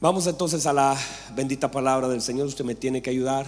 [0.00, 0.96] Vamos entonces a la
[1.34, 2.46] bendita palabra del Señor.
[2.46, 3.46] Usted me tiene que ayudar.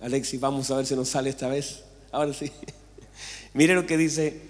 [0.00, 1.82] Alexi, vamos a ver si nos sale esta vez.
[2.10, 2.50] Ahora sí.
[3.52, 4.40] Mire lo que dice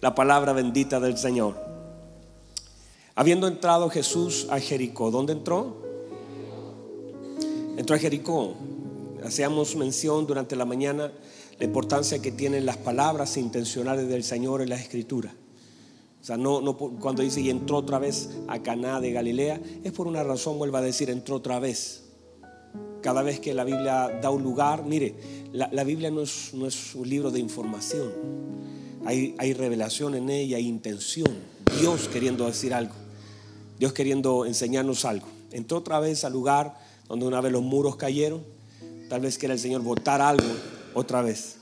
[0.00, 1.56] la palabra bendita del Señor.
[3.16, 5.82] Habiendo entrado Jesús a Jericó, ¿dónde entró?
[7.76, 8.54] Entró a Jericó.
[9.24, 11.10] Hacíamos mención durante la mañana
[11.58, 15.34] la importancia que tienen las palabras intencionales del Señor en la Escritura.
[16.22, 19.90] O sea, no, no cuando dice y entró otra vez a Caná de Galilea, es
[19.90, 22.04] por una razón, vuelva a decir, entró otra vez.
[23.00, 25.16] Cada vez que la Biblia da un lugar, mire,
[25.52, 28.12] la, Biblia no es, no es, un libro de información.
[29.04, 31.26] Hay, hay revelación en ella, hay intención.
[31.80, 32.94] Dios queriendo decir algo.
[33.80, 35.26] Dios queriendo enseñarnos algo.
[35.50, 36.78] Entró otra vez al lugar
[37.08, 38.44] donde una vez los muros cayeron.
[39.08, 40.46] Tal vez quiera el Señor votar algo
[40.94, 41.56] otra vez.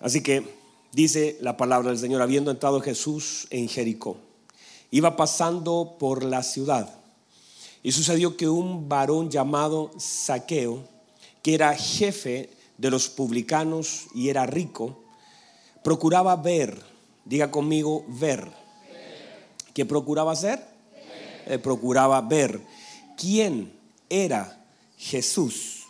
[0.00, 0.61] Así que
[0.92, 4.18] Dice la palabra del Señor, habiendo entrado Jesús en Jericó,
[4.90, 6.94] iba pasando por la ciudad.
[7.82, 10.84] Y sucedió que un varón llamado Saqueo,
[11.42, 15.02] que era jefe de los publicanos y era rico,
[15.82, 16.82] procuraba ver,
[17.24, 18.52] diga conmigo, ver.
[19.72, 20.72] ¿Qué procuraba hacer?
[21.62, 22.60] procuraba ver
[23.16, 23.72] quién
[24.08, 24.64] era
[24.96, 25.86] Jesús.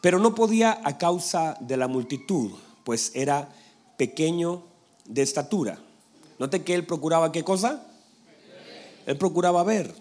[0.00, 2.52] Pero no podía a causa de la multitud,
[2.84, 3.52] pues era
[3.96, 4.64] pequeño
[5.06, 5.78] de estatura.
[6.38, 7.86] Note que él procuraba qué cosa?
[9.06, 9.94] Él procuraba ver.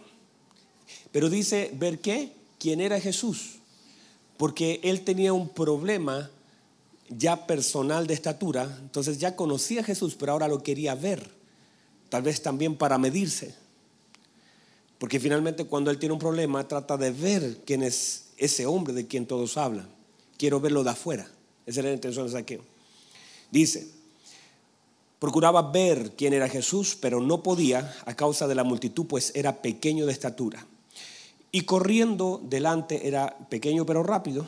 [1.12, 2.34] Pero dice, ¿ver qué?
[2.60, 3.60] ¿Quién era Jesús?
[4.38, 6.30] Porque él tenía un problema
[7.10, 11.30] ya personal de estatura, entonces ya conocía a Jesús, pero ahora lo quería ver,
[12.10, 13.54] tal vez también para medirse.
[14.98, 19.08] Porque finalmente cuando él tiene un problema trata de ver quién es ese hombre de
[19.08, 19.90] quien todos hablan.
[20.38, 21.28] Quiero verlo de afuera.
[21.66, 22.71] Esa era la intención de Saqueo.
[23.52, 23.92] Dice,
[25.20, 29.62] procuraba ver quién era Jesús, pero no podía a causa de la multitud, pues era
[29.62, 30.66] pequeño de estatura.
[31.52, 34.48] Y corriendo delante, era pequeño pero rápido.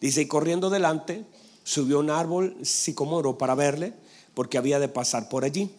[0.00, 1.24] Dice, y corriendo delante,
[1.62, 3.94] subió un árbol sicomoro para verle,
[4.34, 5.70] porque había de pasar por allí.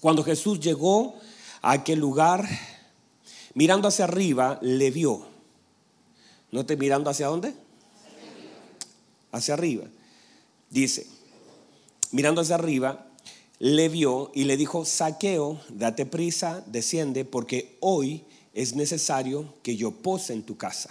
[0.00, 1.14] Cuando Jesús llegó
[1.62, 2.48] a aquel lugar,
[3.54, 5.22] mirando hacia arriba, le vio.
[6.50, 7.54] ¿No te mirando hacia dónde?
[9.30, 9.84] Hacia arriba.
[10.70, 11.06] Dice,
[12.12, 13.06] mirando hacia arriba,
[13.58, 18.24] le vio y le dijo, saqueo, date prisa, desciende, porque hoy
[18.54, 20.90] es necesario que yo pose en tu casa.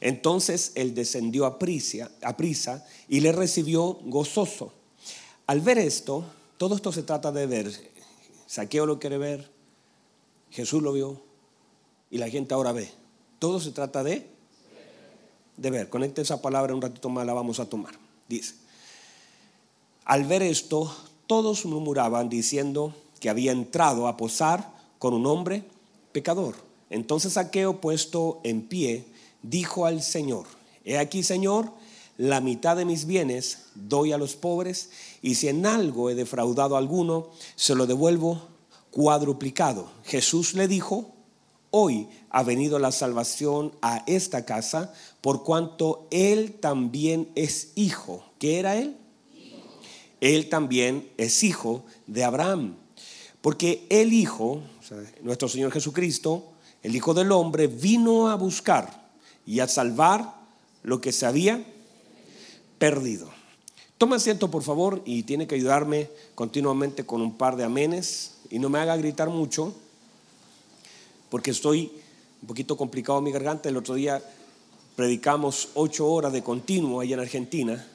[0.00, 4.72] Entonces él descendió a prisa, y le recibió gozoso.
[5.46, 6.24] Al ver esto,
[6.56, 7.72] todo esto se trata de ver.
[8.46, 9.50] Saqueo lo quiere ver,
[10.50, 11.20] Jesús lo vio
[12.10, 12.90] y la gente ahora ve.
[13.38, 14.26] Todo se trata de,
[15.56, 15.88] de ver.
[15.90, 17.94] Conecte esa palabra un ratito más, la vamos a tomar.
[18.28, 18.54] Dice.
[20.08, 20.90] Al ver esto,
[21.26, 25.64] todos murmuraban diciendo que había entrado a posar con un hombre
[26.12, 26.54] pecador.
[26.88, 29.04] Entonces Saqueo, puesto en pie,
[29.42, 30.46] dijo al Señor,
[30.86, 31.70] He aquí, Señor,
[32.16, 34.88] la mitad de mis bienes doy a los pobres,
[35.20, 38.40] y si en algo he defraudado a alguno, se lo devuelvo
[38.90, 39.90] cuadruplicado.
[40.04, 41.10] Jesús le dijo,
[41.70, 48.24] Hoy ha venido la salvación a esta casa, por cuanto él también es hijo.
[48.38, 48.96] ¿Qué era él?
[50.20, 52.76] Él también es hijo de Abraham.
[53.40, 54.62] Porque el Hijo,
[55.22, 56.52] nuestro Señor Jesucristo,
[56.82, 59.10] el Hijo del Hombre, vino a buscar
[59.46, 60.34] y a salvar
[60.82, 61.64] lo que se había
[62.78, 63.28] perdido.
[63.96, 68.58] Toma asiento, por favor, y tiene que ayudarme continuamente con un par de amenes y
[68.58, 69.74] no me haga gritar mucho,
[71.30, 71.90] porque estoy
[72.42, 73.68] un poquito complicado mi garganta.
[73.68, 74.22] El otro día
[74.94, 77.86] predicamos ocho horas de continuo allá en Argentina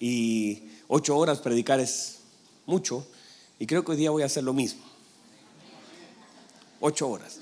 [0.00, 2.18] y Ocho horas predicar es
[2.64, 3.06] mucho
[3.58, 4.82] y creo que hoy día voy a hacer lo mismo.
[6.80, 7.38] Ocho horas.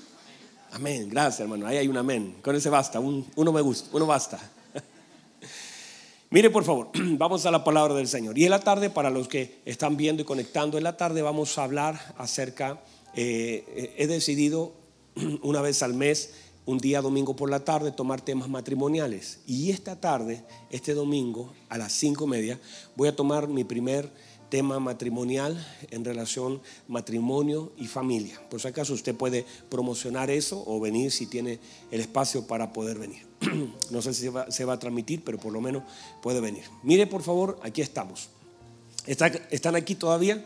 [0.71, 1.67] Amén, gracias hermano.
[1.67, 2.37] Ahí hay un amén.
[2.41, 4.39] Con ese basta, uno me gusta, uno basta.
[6.31, 8.37] Mire por favor, vamos a la palabra del Señor.
[8.37, 11.57] Y en la tarde, para los que están viendo y conectando, en la tarde vamos
[11.57, 12.81] a hablar acerca,
[13.13, 14.73] eh, he decidido
[15.43, 16.33] una vez al mes
[16.65, 19.39] un día domingo por la tarde tomar temas matrimoniales.
[19.45, 22.59] Y esta tarde, este domingo, a las cinco y media,
[22.95, 24.11] voy a tomar mi primer
[24.49, 25.57] tema matrimonial
[25.91, 28.39] en relación matrimonio y familia.
[28.49, 31.59] Por si acaso usted puede promocionar eso o venir si tiene
[31.91, 33.25] el espacio para poder venir.
[33.91, 35.83] no sé si se va, se va, a transmitir, pero por lo menos
[36.21, 36.63] puede venir.
[36.83, 38.29] Mire por favor, aquí estamos.
[39.05, 40.43] ¿Están aquí todavía?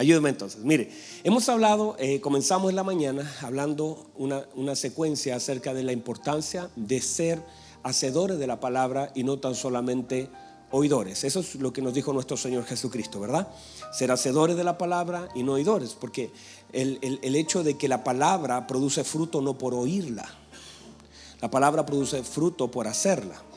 [0.00, 0.64] Ayúdeme entonces.
[0.64, 0.90] Mire,
[1.24, 6.70] hemos hablado, eh, comenzamos en la mañana hablando una, una secuencia acerca de la importancia
[6.74, 7.42] de ser
[7.82, 10.30] hacedores de la palabra y no tan solamente
[10.70, 11.22] oidores.
[11.24, 13.48] Eso es lo que nos dijo nuestro Señor Jesucristo, ¿verdad?
[13.92, 16.30] Ser hacedores de la palabra y no oidores, porque
[16.72, 20.26] el, el hecho de que la palabra produce fruto no por oírla,
[21.42, 23.49] la palabra produce fruto por hacerla.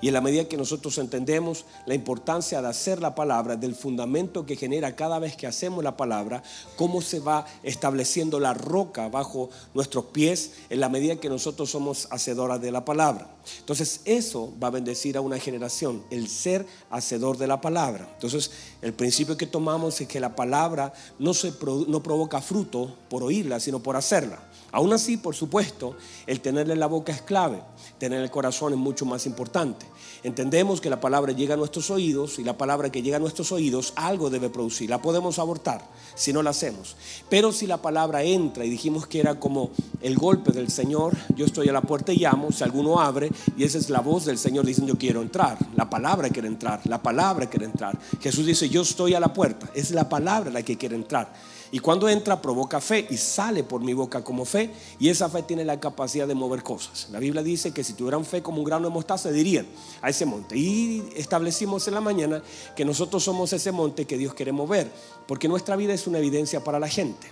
[0.00, 4.46] Y en la medida que nosotros entendemos la importancia de hacer la palabra, del fundamento
[4.46, 6.42] que genera cada vez que hacemos la palabra,
[6.76, 12.08] cómo se va estableciendo la roca bajo nuestros pies en la medida que nosotros somos
[12.10, 13.28] hacedoras de la palabra.
[13.60, 18.08] Entonces eso va a bendecir a una generación, el ser hacedor de la palabra.
[18.14, 18.50] Entonces
[18.82, 21.52] el principio que tomamos es que la palabra no, se
[21.88, 24.47] no provoca fruto por oírla, sino por hacerla.
[24.70, 27.62] Aún así, por supuesto, el tenerle la boca es clave,
[27.98, 29.86] tener el corazón es mucho más importante.
[30.22, 33.50] Entendemos que la palabra llega a nuestros oídos y la palabra que llega a nuestros
[33.52, 34.90] oídos algo debe producir.
[34.90, 35.82] La podemos abortar
[36.14, 36.96] si no la hacemos.
[37.30, 39.70] Pero si la palabra entra y dijimos que era como
[40.02, 43.64] el golpe del Señor, yo estoy a la puerta y llamo, si alguno abre y
[43.64, 45.56] esa es la voz del Señor diciendo yo quiero entrar.
[45.76, 47.98] La palabra quiere entrar, la palabra quiere entrar.
[48.20, 49.70] Jesús dice yo estoy a la puerta.
[49.74, 51.32] Es la palabra la que quiere entrar.
[51.70, 54.70] Y cuando entra provoca fe y sale por mi boca como fe.
[54.98, 57.08] Y esa fe tiene la capacidad de mover cosas.
[57.10, 59.66] La Biblia dice que si tuvieran fe como un grano de mostaza dirían
[60.00, 60.56] a ese monte.
[60.56, 62.42] Y establecimos en la mañana
[62.74, 64.90] que nosotros somos ese monte que Dios quiere mover.
[65.26, 67.28] Porque nuestra vida es una evidencia para la gente.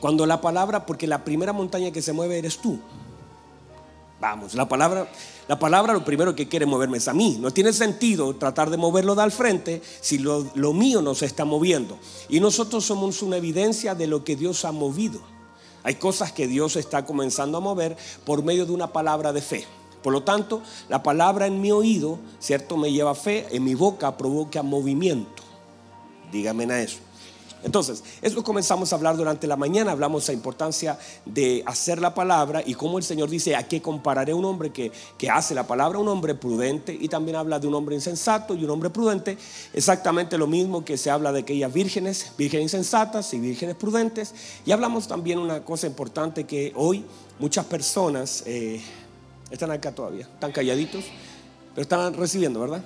[0.00, 2.78] Cuando la palabra, porque la primera montaña que se mueve eres tú.
[4.20, 5.08] Vamos, la palabra,
[5.48, 7.38] la palabra lo primero que quiere moverme es a mí.
[7.40, 11.26] No tiene sentido tratar de moverlo de al frente si lo, lo mío no se
[11.26, 11.98] está moviendo.
[12.28, 15.20] Y nosotros somos una evidencia de lo que Dios ha movido.
[15.84, 19.64] Hay cosas que Dios está comenzando a mover por medio de una palabra de fe.
[20.02, 22.76] Por lo tanto, la palabra en mi oído, ¿cierto?
[22.76, 25.44] Me lleva fe, en mi boca provoca movimiento.
[26.32, 26.98] Dígame a eso.
[27.66, 32.62] Entonces, eso comenzamos a hablar durante la mañana, hablamos la importancia de hacer la palabra
[32.64, 35.98] y cómo el Señor dice, ¿a qué compararé un hombre que, que hace la palabra?
[35.98, 39.36] Un hombre prudente y también habla de un hombre insensato y un hombre prudente,
[39.74, 44.32] exactamente lo mismo que se habla de aquellas vírgenes, vírgenes insensatas y vírgenes prudentes.
[44.64, 47.04] Y hablamos también una cosa importante que hoy
[47.40, 48.80] muchas personas eh,
[49.50, 51.04] están acá todavía, están calladitos,
[51.74, 52.84] pero están recibiendo, ¿verdad?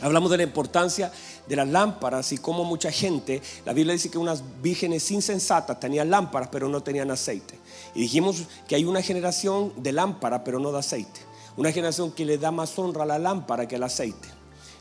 [0.00, 1.12] Hablamos de la importancia
[1.48, 6.10] de las lámparas y cómo mucha gente, la Biblia dice que unas vírgenes insensatas tenían
[6.10, 7.58] lámparas pero no tenían aceite.
[7.94, 11.20] Y dijimos que hay una generación de lámpara pero no de aceite.
[11.56, 14.28] Una generación que le da más honra a la lámpara que al aceite.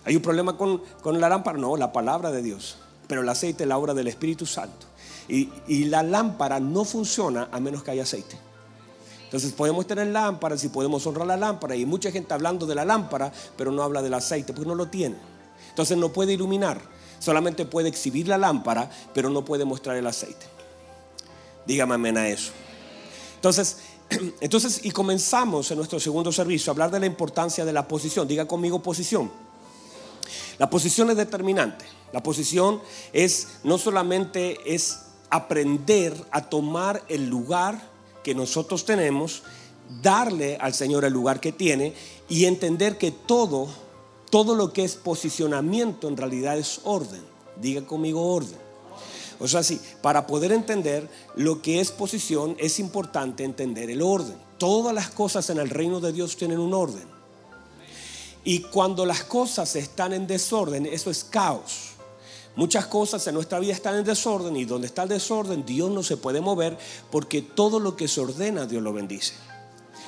[0.06, 0.82] ¿Hay un problema con,
[1.20, 1.58] la lámpara?
[1.58, 2.78] No, la palabra de Dios.
[3.08, 4.86] Pero el aceite es la obra del Espíritu Santo.
[5.28, 8.38] Y, y la lámpara no funciona a menos que haya aceite.
[9.24, 11.76] Entonces podemos tener lámparas y podemos honrar la lámpara.
[11.76, 14.88] Y mucha gente hablando de la lámpara, pero no habla del aceite, porque no lo
[14.88, 15.18] tiene.
[15.78, 16.82] Entonces no puede iluminar.
[17.20, 20.48] Solamente puede exhibir la lámpara, pero no puede mostrar el aceite.
[21.68, 22.52] Dígame amén a eso.
[23.36, 23.78] Entonces,
[24.42, 28.28] entonces, y comenzamos en nuestro segundo servicio a hablar de la importancia de la posición.
[28.28, 29.32] Diga conmigo posición.
[30.58, 31.86] La posición es determinante.
[32.12, 32.82] La posición
[33.14, 37.88] es no solamente es aprender a tomar el lugar
[38.24, 39.44] que nosotros tenemos,
[40.02, 41.94] darle al Señor el lugar que tiene
[42.28, 43.70] y entender que todo,
[44.30, 47.22] todo lo que es posicionamiento en realidad es orden.
[47.62, 48.68] Diga conmigo orden.
[49.40, 54.36] O sea, sí, para poder entender lo que es posición es importante entender el orden.
[54.58, 57.06] Todas las cosas en el reino de Dios tienen un orden.
[58.44, 61.98] Y cuando las cosas están en desorden, eso es caos.
[62.56, 66.02] Muchas cosas en nuestra vida están en desorden y donde está el desorden Dios no
[66.02, 66.76] se puede mover
[67.12, 69.34] porque todo lo que se ordena Dios lo bendice.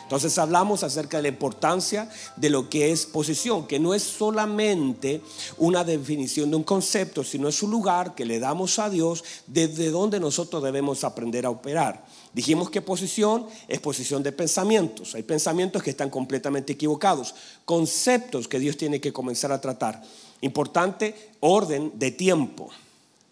[0.10, 5.22] Entonces hablamos acerca de la importancia de lo que es posición, que no es solamente
[5.60, 9.92] una definición de un concepto, sino es un lugar que le damos a Dios desde
[9.92, 12.08] donde nosotros debemos aprender a operar.
[12.34, 15.14] Dijimos que posición es posición de pensamientos.
[15.14, 20.02] Hay pensamientos que están completamente equivocados, conceptos que Dios tiene que comenzar a tratar.
[20.42, 22.72] Importante, orden de tiempo.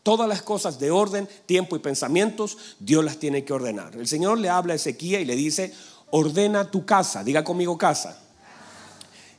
[0.03, 3.96] Todas las cosas de orden, tiempo y pensamientos, Dios las tiene que ordenar.
[3.96, 5.74] El Señor le habla a Ezequiel y le dice,
[6.11, 7.23] ordena tu casa.
[7.23, 8.17] Diga conmigo casa.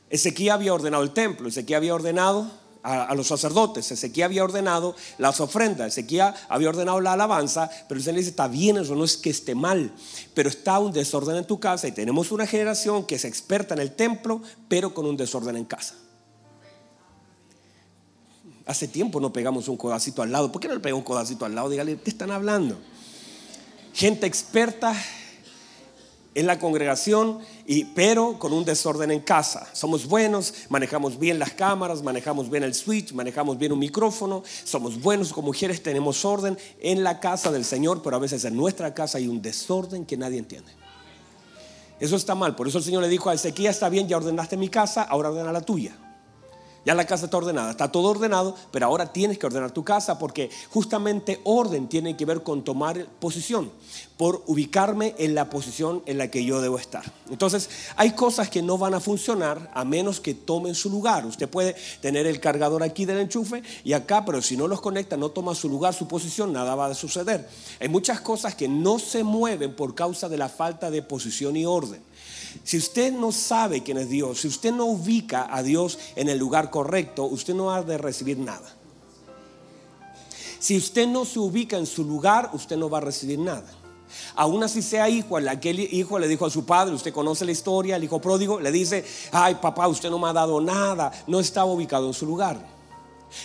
[0.09, 2.49] Ezequiel había ordenado el templo, Ezequiel había ordenado
[2.81, 8.03] a, los sacerdotes, Ezequiel había ordenado las ofrendas, Ezequiel había ordenado la alabanza, pero el
[8.03, 9.91] Señor dice, está bien, eso no es que esté mal,
[10.33, 13.81] pero está un desorden en tu casa y tenemos una generación que es experta en
[13.81, 15.95] el templo, pero con un desorden en casa.
[18.65, 20.51] Hace tiempo no pegamos un codacito al lado.
[20.51, 21.69] ¿Por qué no le pega un codacito al lado?
[21.69, 22.77] Dígale, ¿qué están hablando?
[23.93, 24.95] Gente experta
[26.35, 29.67] en la congregación, y, pero con un desorden en casa.
[29.73, 35.01] Somos buenos, manejamos bien las cámaras, manejamos bien el switch, manejamos bien un micrófono, somos
[35.01, 38.93] buenos como mujeres, tenemos orden en la casa del Señor, pero a veces en nuestra
[38.93, 40.71] casa hay un desorden que nadie entiende.
[41.99, 44.55] Eso está mal, por eso el Señor le dijo a Ezequiel, está bien, ya ordenaste
[44.55, 45.97] mi casa, ahora ordena la tuya.
[46.89, 50.17] Ya la casa está ordenada, está todo ordenado, pero ahora tienes que ordenar tu casa
[50.17, 53.71] porque justamente orden tiene que ver con tomar posición,
[54.17, 57.03] por ubicarme en la posición en la que yo debo estar.
[57.29, 61.27] Entonces, hay cosas que no van a funcionar a menos que tomen su lugar.
[61.27, 65.15] Usted puede tener el cargador aquí del enchufe y acá, pero si no los conecta,
[65.15, 67.47] no toma su lugar, su posición, nada va a suceder.
[67.79, 71.67] Hay muchas cosas que no se mueven por causa de la falta de posición y
[71.67, 72.01] orden.
[72.63, 76.37] Si usted no sabe quién es Dios, si usted no ubica a Dios en el
[76.37, 78.75] lugar correcto, usted no ha de recibir nada.
[80.59, 83.65] Si usted no se ubica en su lugar, usted no va a recibir nada.
[84.35, 87.95] Aún así sea hijo, aquel hijo le dijo a su padre, usted conoce la historia,
[87.95, 91.71] el hijo pródigo le dice, ay papá, usted no me ha dado nada, no estaba
[91.71, 92.78] ubicado en su lugar.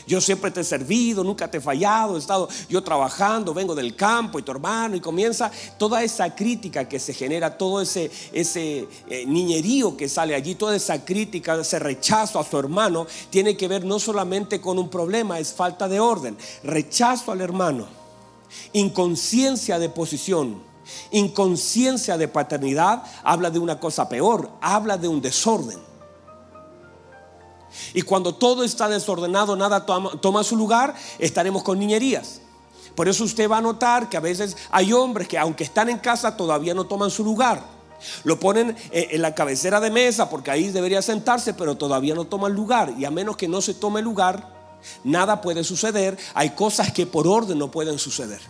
[0.07, 3.95] Yo siempre te he servido, nunca te he fallado, he estado yo trabajando, vengo del
[3.95, 8.89] campo y tu hermano y comienza toda esa crítica que se genera, todo ese, ese
[9.09, 13.69] eh, niñerío que sale allí, toda esa crítica, ese rechazo a su hermano, tiene que
[13.69, 17.87] ver no solamente con un problema, es falta de orden, rechazo al hermano,
[18.73, 20.63] inconsciencia de posición,
[21.11, 25.94] inconsciencia de paternidad, habla de una cosa peor, habla de un desorden.
[27.93, 32.41] Y cuando todo está desordenado, nada toma, su lugar, estaremos con niñerías.
[32.95, 35.99] Por eso usted va a notar que a veces hay hombres que aunque están en
[35.99, 37.63] casa todavía no toman su lugar.
[38.23, 42.25] Lo ponen eh, en la cabecera de mesa porque ahí debería sentarse, pero todavía no
[42.25, 42.95] toman lugar.
[42.99, 44.53] Y a menos que no se tome lugar,
[45.03, 46.17] nada puede suceder.
[46.35, 48.41] Hay cosas que por orden no pueden suceder.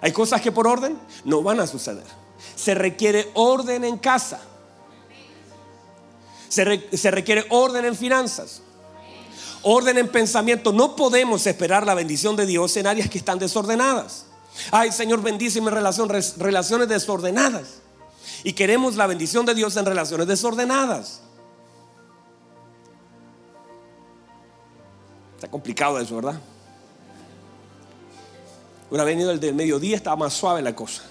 [0.00, 2.06] Hay cosas que por orden no van a suceder.
[2.56, 4.40] Se requiere orden en casa.
[6.50, 8.60] Se, requiere orden en finanzas.
[9.62, 10.72] Orden en pensamiento.
[10.72, 14.26] No podemos esperar la bendición de Dios en áreas que están desordenadas.
[14.72, 17.80] Ay, Señor, bendice mi relación, relaciones desordenadas.
[18.42, 21.20] Y queremos la bendición de Dios en relaciones desordenadas.
[25.36, 26.40] Está complicado eso, ¿verdad?
[28.90, 31.09] Hubiera venido el del mediodía, estaba más suave la cosa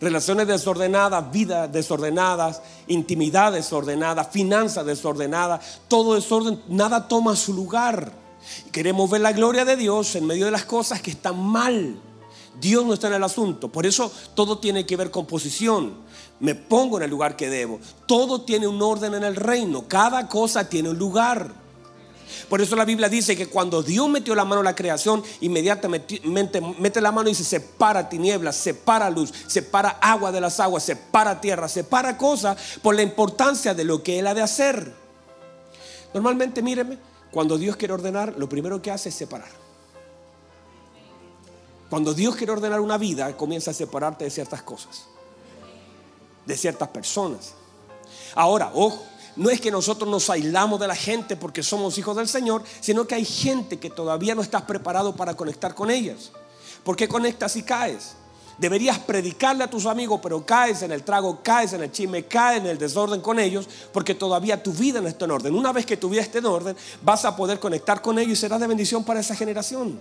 [0.00, 8.12] relaciones desordenadas, vidas desordenadas, intimidad desordenada, finanzas desordenadas, todo desorden, nada toma su lugar.
[8.72, 12.00] Queremos ver la gloria de Dios en medio de las cosas que están mal.
[12.60, 13.68] Dios no está en el asunto.
[13.68, 15.94] Por eso todo tiene que ver con posición.
[16.40, 17.80] Me pongo en el lugar que debo.
[18.06, 19.86] Todo tiene un orden en el reino.
[19.86, 21.67] Cada cosa tiene un lugar.
[22.48, 26.20] Por eso la Biblia dice que cuando Dios metió la mano en la creación, inmediatamente
[26.24, 31.40] mete la mano y se separa tinieblas, separa luz, separa agua de las aguas, separa
[31.40, 34.92] tierra, separa cosas por la importancia de lo que Él ha de hacer.
[36.14, 36.98] Normalmente, míreme,
[37.30, 39.50] cuando Dios quiere ordenar, lo primero que hace es separar.
[41.90, 45.06] Cuando Dios quiere ordenar una vida, comienza a separarte de ciertas cosas,
[46.44, 47.54] de ciertas personas.
[48.34, 49.02] Ahora, ojo,
[49.38, 53.06] no es que nosotros nos aislamos de la gente porque somos hijos del Señor, sino
[53.06, 56.32] que hay gente que todavía no estás preparado para conectar con ellas.
[56.82, 58.16] ¿Por qué conectas y caes?
[58.58, 62.60] Deberías predicarle a tus amigos, pero caes en el trago, caes en el chisme, caes
[62.60, 65.54] en el desorden con ellos, porque todavía tu vida no está en orden.
[65.54, 68.40] Una vez que tu vida esté en orden, vas a poder conectar con ellos y
[68.40, 70.00] serás de bendición para esa generación.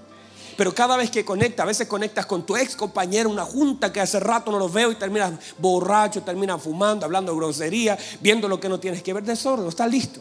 [0.57, 4.01] Pero cada vez que conectas, a veces conectas con tu ex compañero, una junta que
[4.01, 8.67] hace rato no los veo y terminas borracho, terminas fumando, hablando grosería, viendo lo que
[8.67, 10.19] no tienes que ver, desorden, estás listo.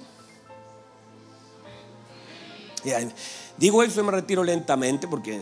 [3.56, 5.40] digo eso y me retiro lentamente porque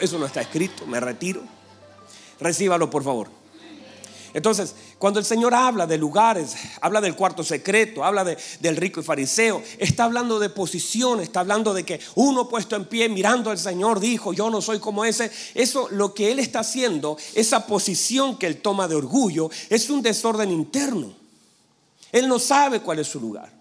[0.00, 1.42] eso no está escrito, me retiro.
[2.40, 3.43] Recíbalo por favor.
[4.34, 9.04] Entonces, cuando el Señor habla de lugares, habla del cuarto secreto, habla del rico y
[9.04, 13.58] fariseo, está hablando de posición, está hablando de que uno puesto en pie mirando al
[13.58, 15.30] Señor dijo, yo no soy como ese.
[15.54, 20.02] Eso, lo que Él está haciendo, esa posición que Él toma de orgullo, es un
[20.02, 21.14] desorden interno.
[22.10, 23.52] Él no sabe cuál es su lugar.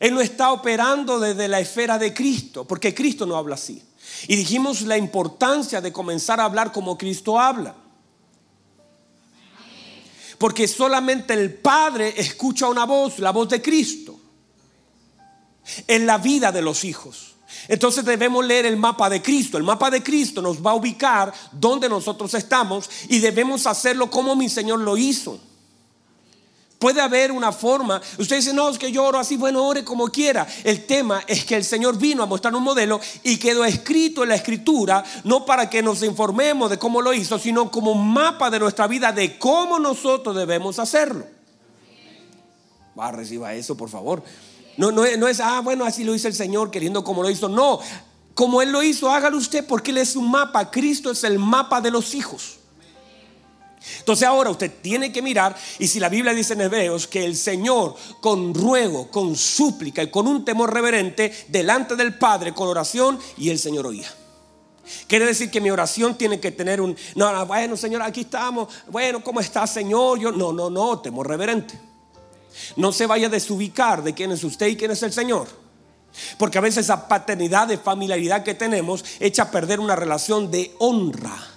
[0.00, 3.82] Él no está operando desde la esfera de Cristo, porque Cristo no habla así.
[4.28, 7.74] Y dijimos la importancia de comenzar a hablar como Cristo habla.
[10.38, 14.18] Porque solamente el Padre escucha una voz, la voz de Cristo,
[15.86, 17.34] en la vida de los hijos.
[17.68, 19.56] Entonces debemos leer el mapa de Cristo.
[19.58, 24.36] El mapa de Cristo nos va a ubicar donde nosotros estamos y debemos hacerlo como
[24.36, 25.40] mi Señor lo hizo.
[26.78, 28.02] Puede haber una forma.
[28.18, 30.46] Usted dice, no, es que yo oro así, bueno, ore como quiera.
[30.62, 34.28] El tema es que el Señor vino a mostrar un modelo y quedó escrito en
[34.28, 38.50] la escritura, no para que nos informemos de cómo lo hizo, sino como un mapa
[38.50, 41.24] de nuestra vida de cómo nosotros debemos hacerlo.
[42.98, 44.22] Va, reciba eso, por favor.
[44.76, 47.48] No, no, es, ah, bueno, así lo hizo el Señor, queriendo como lo hizo.
[47.48, 47.80] No,
[48.34, 50.70] como Él lo hizo, hágalo usted porque Él es un mapa.
[50.70, 52.58] Cristo es el mapa de los hijos.
[53.98, 57.36] Entonces ahora usted tiene que mirar, y si la Biblia dice en Hebreos que el
[57.36, 63.18] Señor con ruego, con súplica y con un temor reverente delante del Padre con oración
[63.36, 64.08] y el Señor oía.
[65.08, 68.68] Quiere decir que mi oración tiene que tener un, no, no, bueno Señor, aquí estamos,
[68.88, 70.18] bueno, ¿cómo está Señor?
[70.18, 71.78] Yo, no, no, no, temor reverente.
[72.76, 75.48] No se vaya a desubicar de quién es usted y quién es el Señor.
[76.38, 80.74] Porque a veces esa paternidad de familiaridad que tenemos echa a perder una relación de
[80.78, 81.55] honra.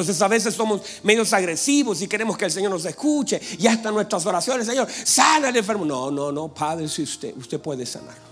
[0.00, 3.90] Entonces a veces somos medios agresivos y queremos que el Señor nos escuche y hasta
[3.90, 5.84] nuestras oraciones, Señor, sana al enfermo.
[5.84, 8.28] No, no, no, Padre, si usted, usted puede sanarlo.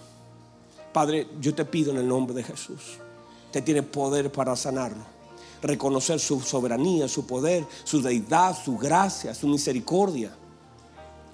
[0.93, 2.99] Padre, yo te pido en el nombre de Jesús.
[3.47, 5.05] Usted tiene poder para sanarlo.
[5.61, 10.31] Reconocer su soberanía, su poder, su deidad, su gracia, su misericordia.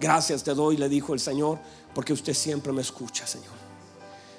[0.01, 1.59] Gracias te doy, le dijo el Señor,
[1.95, 3.62] porque usted siempre me escucha, Señor.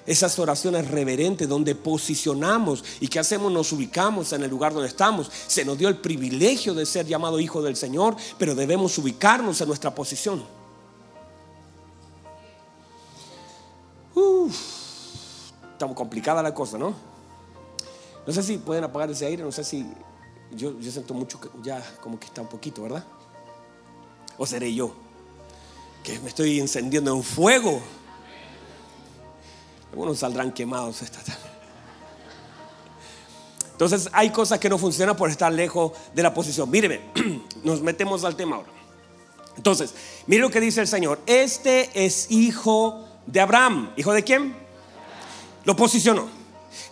[0.05, 5.31] Esas oraciones reverentes donde posicionamos y que hacemos, nos ubicamos en el lugar donde estamos.
[5.48, 9.67] Se nos dio el privilegio de ser llamado hijo del Señor, pero debemos ubicarnos en
[9.67, 10.43] nuestra posición.
[15.83, 16.93] estamos complicada la cosa, ¿no?
[18.25, 19.86] No sé si pueden apagar ese aire, no sé si
[20.51, 23.03] yo, yo siento mucho que ya como que está un poquito, ¿verdad?
[24.38, 24.93] ¿O seré yo?
[26.03, 27.81] Que me estoy encendiendo en fuego.
[29.93, 31.39] Algunos saldrán quemados esta tarde.
[33.73, 36.67] Entonces hay cosas que no funcionan por estar lejos de la posición.
[36.71, 37.12] Míreme,
[37.63, 38.69] nos metemos al tema ahora.
[39.55, 39.93] Entonces,
[40.25, 41.19] mire lo que dice el Señor.
[41.27, 43.93] Este es hijo de Abraham.
[43.95, 44.55] ¿Hijo de quién?
[45.63, 46.27] Lo posicionó.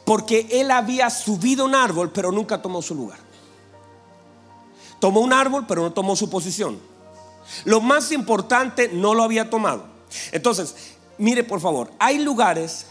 [0.05, 3.17] Porque él había subido un árbol, pero nunca tomó su lugar.
[4.99, 6.79] Tomó un árbol, pero no tomó su posición.
[7.65, 9.85] Lo más importante no lo había tomado.
[10.31, 10.75] Entonces,
[11.21, 12.87] mire por favor, hay lugares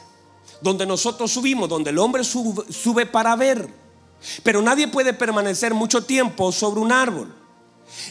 [0.61, 3.69] donde nosotros subimos, donde el hombre sube, para ver,
[4.43, 7.35] pero nadie puede permanecer mucho tiempo sobre un árbol.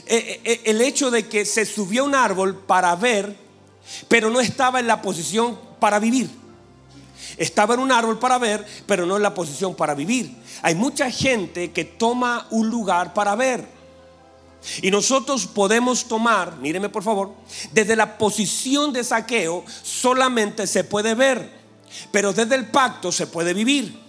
[0.06, 3.36] Eh, eh, eh, el hecho de que se subió un árbol para ver,
[4.08, 6.30] pero no estaba en la posición para vivir.
[7.38, 10.36] Estaba en un árbol para ver, pero no en la posición para vivir.
[10.62, 13.79] Hay mucha gente que toma un lugar para ver.
[14.82, 17.34] Y nosotros podemos tomar, míreme por favor,
[17.72, 21.52] desde la posición de saqueo solamente se puede ver,
[22.12, 24.00] pero desde el pacto se puede vivir.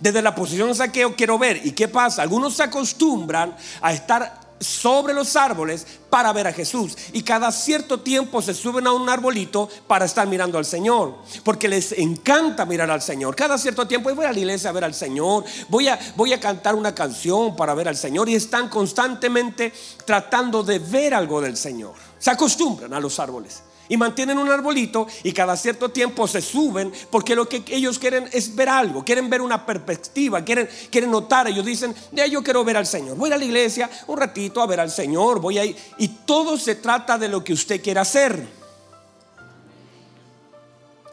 [0.00, 1.64] Desde la posición de saqueo quiero ver.
[1.64, 2.22] ¿Y qué pasa?
[2.22, 6.96] Algunos se acostumbran a estar sobre los árboles para ver a Jesús.
[7.12, 11.16] Y cada cierto tiempo se suben a un arbolito para estar mirando al Señor.
[11.44, 13.36] Porque les encanta mirar al Señor.
[13.36, 15.44] Cada cierto tiempo voy a la iglesia a ver al Señor.
[15.68, 18.28] Voy a, voy a cantar una canción para ver al Señor.
[18.28, 19.72] Y están constantemente
[20.04, 21.94] tratando de ver algo del Señor.
[22.18, 26.92] Se acostumbran a los árboles y mantienen un arbolito y cada cierto tiempo se suben
[27.10, 31.48] porque lo que ellos quieren es ver algo, quieren ver una perspectiva, quieren, quieren notar.
[31.48, 33.16] Ellos dicen, ya yo quiero ver al Señor.
[33.16, 35.76] Voy a la iglesia un ratito a ver al Señor, voy ahí.
[35.98, 38.46] Y todo se trata de lo que usted quiera hacer.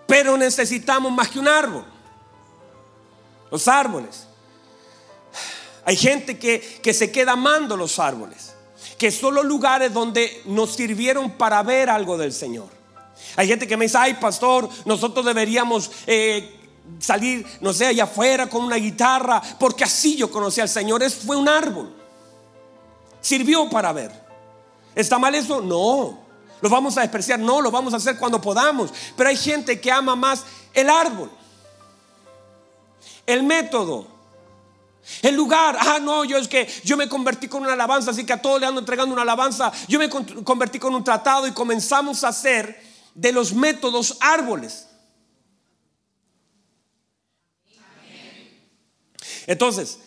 [0.07, 1.85] Pero necesitamos más que un árbol.
[3.51, 4.27] Los árboles.
[5.85, 8.54] Hay gente que, que se queda amando los árboles
[8.97, 12.67] que son los lugares donde nos sirvieron para ver algo del Señor.
[13.35, 16.55] Hay gente que me dice, ay pastor, nosotros deberíamos eh,
[16.99, 21.03] salir, no sé, allá afuera con una guitarra, porque así yo conocí al Señor.
[21.03, 21.93] Es, fue un árbol.
[23.21, 24.11] Sirvió para ver.
[24.93, 25.61] ¿Está mal eso?
[25.61, 26.19] No.
[26.61, 27.39] ¿Lo vamos a despreciar?
[27.39, 28.91] No, lo vamos a hacer cuando podamos.
[29.17, 31.29] Pero hay gente que ama más el árbol.
[33.25, 34.14] El método.
[35.21, 38.33] El lugar, ah, no, yo es que yo me convertí con una alabanza, así que
[38.33, 39.71] a todos le ando entregando una alabanza.
[39.87, 42.81] Yo me convertí con un tratado y comenzamos a hacer
[43.13, 44.87] de los métodos árboles.
[49.47, 49.99] Entonces,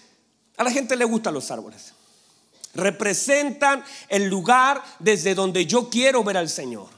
[0.56, 1.94] a la gente le gustan los árboles.
[2.74, 6.88] Representan el lugar desde donde yo quiero ver al Señor.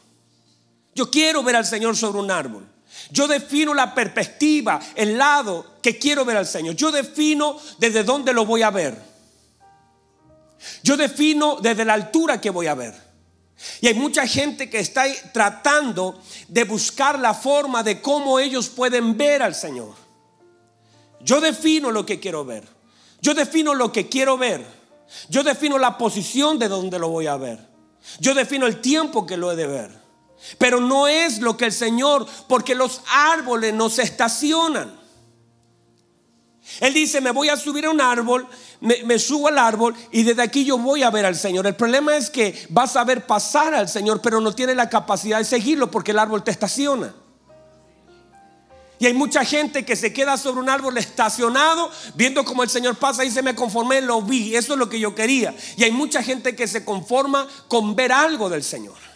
[0.95, 2.67] Yo quiero ver al Señor sobre un árbol.
[3.11, 6.75] Yo defino la perspectiva, el lado que quiero ver al Señor.
[6.75, 8.97] Yo defino desde dónde lo voy a ver.
[10.83, 12.95] Yo defino desde la altura que voy a ver.
[13.81, 19.17] Y hay mucha gente que está tratando de buscar la forma de cómo ellos pueden
[19.17, 19.95] ver al Señor.
[21.21, 22.67] Yo defino lo que quiero ver.
[23.21, 24.65] Yo defino lo que quiero ver.
[25.29, 27.59] Yo defino la posición de donde lo voy a ver.
[28.19, 30.00] Yo defino el tiempo que lo he de ver.
[30.59, 34.99] Pero no es lo que el Señor, porque los árboles no se estacionan.
[36.79, 38.47] Él dice, me voy a subir a un árbol,
[38.81, 41.67] me, subo al árbol y desde aquí yo voy a ver al Señor.
[41.67, 45.39] El problema es que vas a ver pasar al Señor, pero no tiene la capacidad
[45.39, 47.15] de seguirlo porque el árbol te estaciona.
[49.01, 52.97] Y hay mucha gente que se queda sobre un árbol estacionado, viendo como el Señor
[52.97, 55.55] pasa y se me conformé, lo vi, eso es lo que yo quería.
[55.77, 59.10] Y hay mucha gente que se conforma con ver algo del Señor.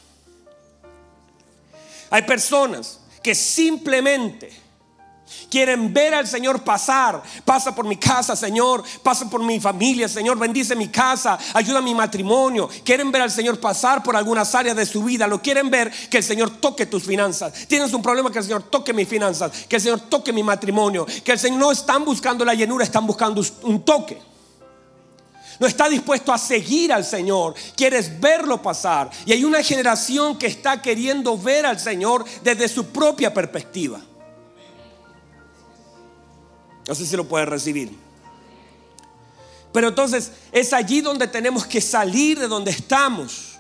[2.14, 4.48] Hay personas que simplemente
[5.50, 7.20] quieren ver al Señor pasar.
[7.44, 8.84] Pasa por mi casa, Señor.
[9.02, 10.38] Pasa por mi familia, Señor.
[10.38, 11.36] Bendice mi casa.
[11.54, 12.70] Ayuda a mi matrimonio.
[12.84, 15.26] Quieren ver al Señor pasar por algunas áreas de su vida.
[15.26, 17.52] Lo quieren ver que el Señor toque tus finanzas.
[17.66, 19.50] Tienes un problema que el Señor toque mis finanzas.
[19.68, 21.08] Que el Señor toque mi matrimonio.
[21.24, 24.33] Que el Señor no están buscando la llenura, están buscando un toque.
[25.58, 27.54] No está dispuesto a seguir al Señor.
[27.76, 29.10] Quieres verlo pasar.
[29.24, 34.00] Y hay una generación que está queriendo ver al Señor desde su propia perspectiva.
[36.86, 37.96] No sé si lo puedes recibir.
[39.72, 43.56] Pero entonces es allí donde tenemos que salir de donde estamos,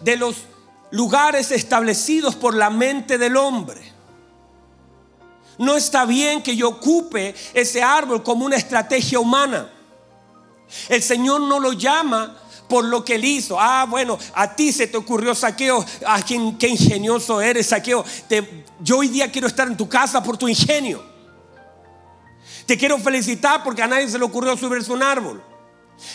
[0.00, 0.36] de los
[0.90, 3.80] lugares establecidos por la mente del hombre.
[5.58, 9.70] No está bien que yo ocupe ese árbol como una estrategia humana.
[10.88, 12.36] El Señor no lo llama
[12.68, 13.60] por lo que él hizo.
[13.60, 15.84] Ah, bueno, a ti se te ocurrió saqueo.
[16.06, 18.04] Ah, qué, ingenioso eres, saqueo.
[18.80, 21.04] yo hoy día quiero estar en tu casa por tu ingenio.
[22.66, 25.42] Te quiero felicitar porque a nadie se le ocurrió subirse un árbol.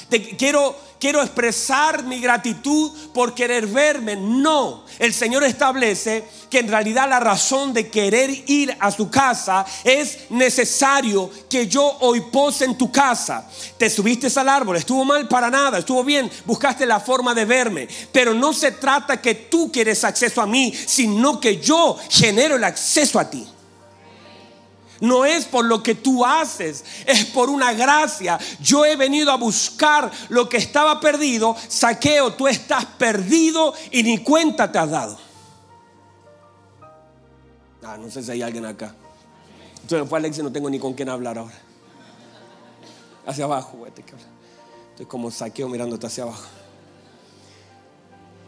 [0.09, 4.15] Te quiero, quiero expresar mi gratitud por querer verme.
[4.15, 9.65] No, el Señor establece que en realidad la razón de querer ir a su casa
[9.83, 13.49] es necesario que yo hoy pose en tu casa.
[13.77, 17.87] Te subiste al árbol, estuvo mal para nada, estuvo bien, buscaste la forma de verme.
[18.11, 22.63] Pero no se trata que tú quieres acceso a mí, sino que yo genero el
[22.63, 23.47] acceso a ti.
[25.01, 28.39] No es por lo que tú haces, es por una gracia.
[28.59, 31.55] Yo he venido a buscar lo que estaba perdido.
[31.67, 35.17] Saqueo, tú estás perdido y ni cuenta te has dado.
[37.83, 38.95] Ah, no sé si hay alguien acá.
[39.81, 41.53] Entonces fue Alex y no tengo ni con quién hablar ahora.
[43.27, 43.91] Hacia abajo, güey.
[44.91, 46.45] Estoy como saqueo mirándote hacia abajo.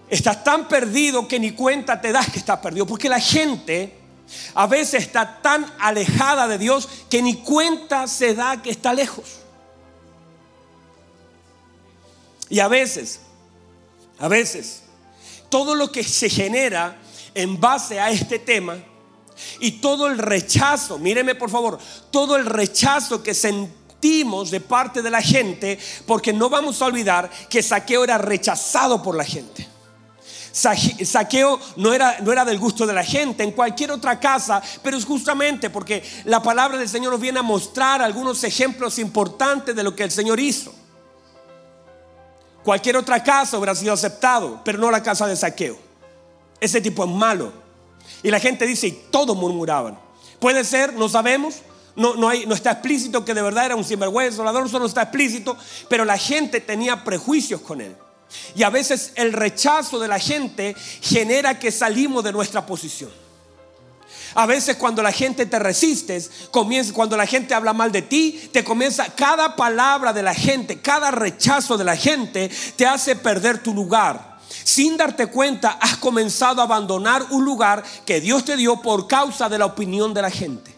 [0.09, 2.87] Estás tan perdido que ni cuenta te das que estás perdido.
[2.87, 4.06] Porque la gente
[4.53, 9.39] a veces está tan alejada de Dios que ni cuenta se da que está lejos.
[12.49, 13.19] Y a veces,
[14.19, 14.83] a veces,
[15.49, 16.97] todo lo que se genera
[17.33, 18.77] en base a este tema
[19.59, 21.77] y todo el rechazo, míreme por favor,
[22.11, 27.29] todo el rechazo que sentimos de parte de la gente, porque no vamos a olvidar
[27.49, 29.67] que Saqueo era rechazado por la gente.
[30.57, 34.97] Saqueo no era, no era del gusto de la gente en cualquier otra casa, pero
[34.97, 39.83] es justamente porque la palabra del Señor nos viene a mostrar algunos ejemplos importantes de
[39.83, 40.73] lo que el Señor hizo.
[42.63, 45.77] Cualquier otra casa hubiera sido aceptado, pero no la casa de saqueo.
[46.59, 47.53] Ese tipo es malo.
[48.23, 49.99] Y la gente dice, y todos murmuraban.
[50.39, 51.61] Puede ser, no sabemos,
[51.95, 55.03] no, no, hay, no, está explícito que de verdad era un sinvergüenza, ladrón, solo está
[55.03, 55.55] explícito,
[55.87, 57.95] pero la gente tenía prejuicios con él.
[58.55, 63.11] Y a veces el rechazo de la gente genera que salimos de nuestra posición.
[64.35, 68.49] A veces cuando la gente te resistes, comienza, cuando la gente habla mal de ti,
[68.51, 73.63] te comienza cada palabra de la gente, cada rechazo de la gente te hace perder
[73.63, 74.37] tu lugar.
[74.63, 79.49] Sin darte cuenta, has comenzado a abandonar un lugar que Dios te dio por causa
[79.49, 80.76] de la opinión de la gente.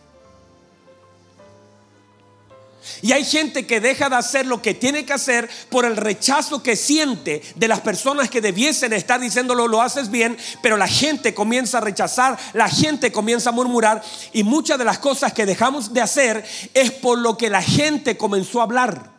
[3.02, 6.64] Y hay gente que deja de hacer lo que tiene que hacer por el rechazo
[6.64, 11.34] que siente de las personas que debiesen estar diciéndolo, lo haces bien, pero la gente
[11.34, 15.94] comienza a rechazar, la gente comienza a murmurar y muchas de las cosas que dejamos
[15.94, 19.19] de hacer es por lo que la gente comenzó a hablar.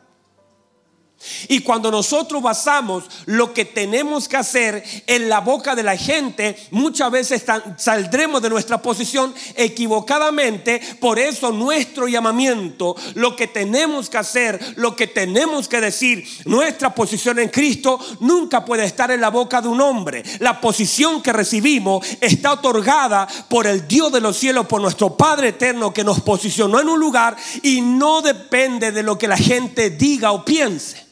[1.49, 6.57] Y cuando nosotros basamos lo que tenemos que hacer en la boca de la gente,
[6.71, 7.45] muchas veces
[7.77, 10.81] saldremos de nuestra posición equivocadamente.
[10.99, 16.95] Por eso nuestro llamamiento, lo que tenemos que hacer, lo que tenemos que decir, nuestra
[16.95, 20.23] posición en Cristo nunca puede estar en la boca de un hombre.
[20.39, 25.49] La posición que recibimos está otorgada por el Dios de los cielos, por nuestro Padre
[25.49, 29.91] eterno que nos posicionó en un lugar y no depende de lo que la gente
[29.91, 31.10] diga o piense.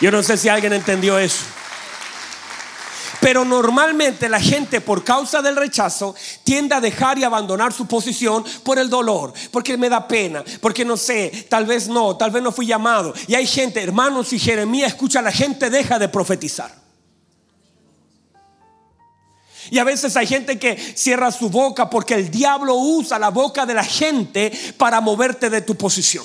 [0.00, 1.44] Yo no sé si alguien entendió eso.
[3.20, 8.44] Pero normalmente la gente por causa del rechazo tiende a dejar y abandonar su posición
[8.62, 12.42] por el dolor, porque me da pena, porque no sé, tal vez no, tal vez
[12.42, 13.12] no fui llamado.
[13.26, 16.72] Y hay gente, hermanos, y Jeremías escucha, la gente deja de profetizar.
[19.70, 23.66] Y a veces hay gente que cierra su boca porque el diablo usa la boca
[23.66, 26.24] de la gente para moverte de tu posición.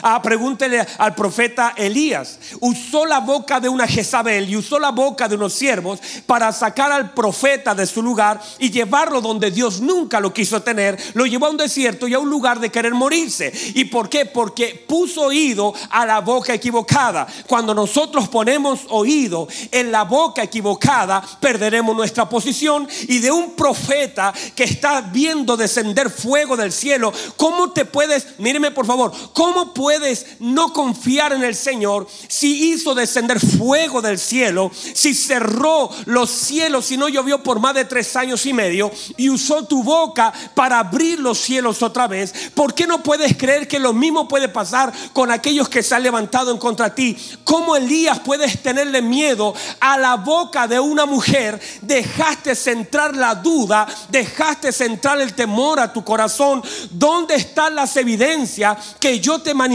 [0.00, 2.38] Ah, pregúntele al profeta Elías.
[2.60, 6.92] Usó la boca de una Jezabel y usó la boca de unos siervos para sacar
[6.92, 10.98] al profeta de su lugar y llevarlo donde Dios nunca lo quiso tener.
[11.14, 13.52] Lo llevó a un desierto y a un lugar de querer morirse.
[13.74, 14.26] ¿Y por qué?
[14.26, 17.26] Porque puso oído a la boca equivocada.
[17.46, 22.88] Cuando nosotros ponemos oído en la boca equivocada, perderemos nuestra posición.
[23.08, 28.70] Y de un profeta que está viendo descender fuego del cielo, ¿cómo te puedes, míreme
[28.70, 34.70] por favor, cómo puedes no confiar en el Señor si hizo descender fuego del cielo,
[34.94, 39.28] si cerró los cielos, si no llovió por más de tres años y medio y
[39.28, 42.32] usó tu boca para abrir los cielos otra vez?
[42.54, 46.04] ¿Por qué no puedes creer que lo mismo puede pasar con aquellos que se han
[46.04, 47.16] levantado en contra de ti?
[47.42, 51.60] ¿Cómo Elías puedes tenerle miedo a la boca de una mujer?
[51.80, 56.62] Dejaste centrar la duda, dejaste centrar el temor a tu corazón.
[56.92, 59.71] ¿Dónde están las evidencias que yo te manifesté,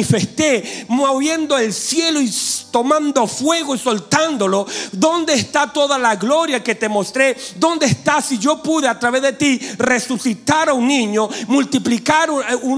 [0.88, 2.32] moviendo el cielo y
[2.72, 4.66] tomando fuego y soltándolo.
[4.92, 7.36] ¿Dónde está toda la gloria que te mostré?
[7.56, 12.30] ¿Dónde está si yo pude a través de ti resucitar a un niño, multiplicar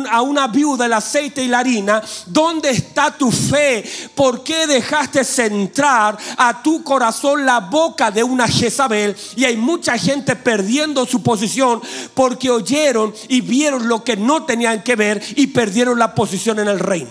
[0.09, 2.01] a una viuda el aceite y la harina?
[2.27, 3.83] ¿Dónde está tu fe?
[4.15, 9.15] ¿Por qué dejaste centrar a tu corazón la boca de una Jezabel?
[9.35, 11.81] Y hay mucha gente perdiendo su posición
[12.13, 16.67] porque oyeron y vieron lo que no tenían que ver y perdieron la posición en
[16.67, 17.08] el reino.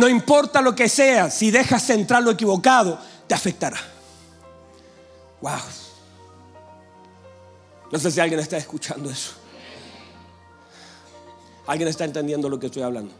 [0.00, 3.76] No importa lo que sea, si dejas centrar lo equivocado, te afectará.
[5.42, 5.58] Wow.
[7.92, 9.32] No sé si alguien está escuchando eso.
[11.66, 13.12] ¿Alguien está entendiendo lo que estoy hablando?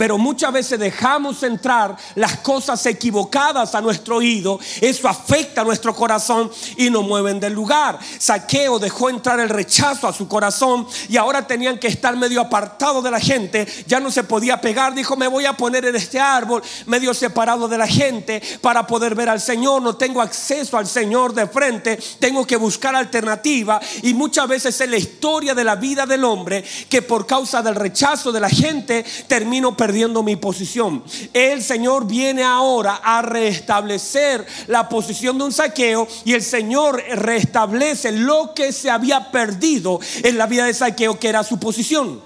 [0.00, 4.58] Pero muchas veces dejamos entrar las cosas equivocadas a nuestro oído.
[4.80, 7.98] Eso afecta a nuestro corazón y nos mueven del lugar.
[8.18, 13.04] Saqueo dejó entrar el rechazo a su corazón y ahora tenían que estar medio apartados
[13.04, 13.68] de la gente.
[13.86, 14.94] Ya no se podía pegar.
[14.94, 19.14] Dijo, me voy a poner en este árbol medio separado de la gente para poder
[19.14, 19.82] ver al Señor.
[19.82, 21.98] No tengo acceso al Señor de frente.
[22.18, 23.78] Tengo que buscar alternativa.
[24.00, 27.74] Y muchas veces es la historia de la vida del hombre que por causa del
[27.74, 31.02] rechazo de la gente termino perdiendo perdiendo mi posición.
[31.32, 38.12] El Señor viene ahora a restablecer la posición de un saqueo y el Señor restablece
[38.12, 42.22] lo que se había perdido en la vida de saqueo, que era su posición.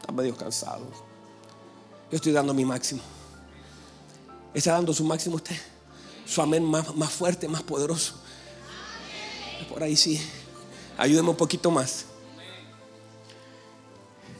[0.00, 0.86] Está medio cansado.
[2.10, 3.02] Yo estoy dando mi máximo.
[4.54, 5.56] ¿Está dando su máximo usted?
[6.24, 8.14] Su amén más, más fuerte, más poderoso.
[9.68, 10.18] Por ahí sí.
[10.96, 12.06] Ayúdeme un poquito más.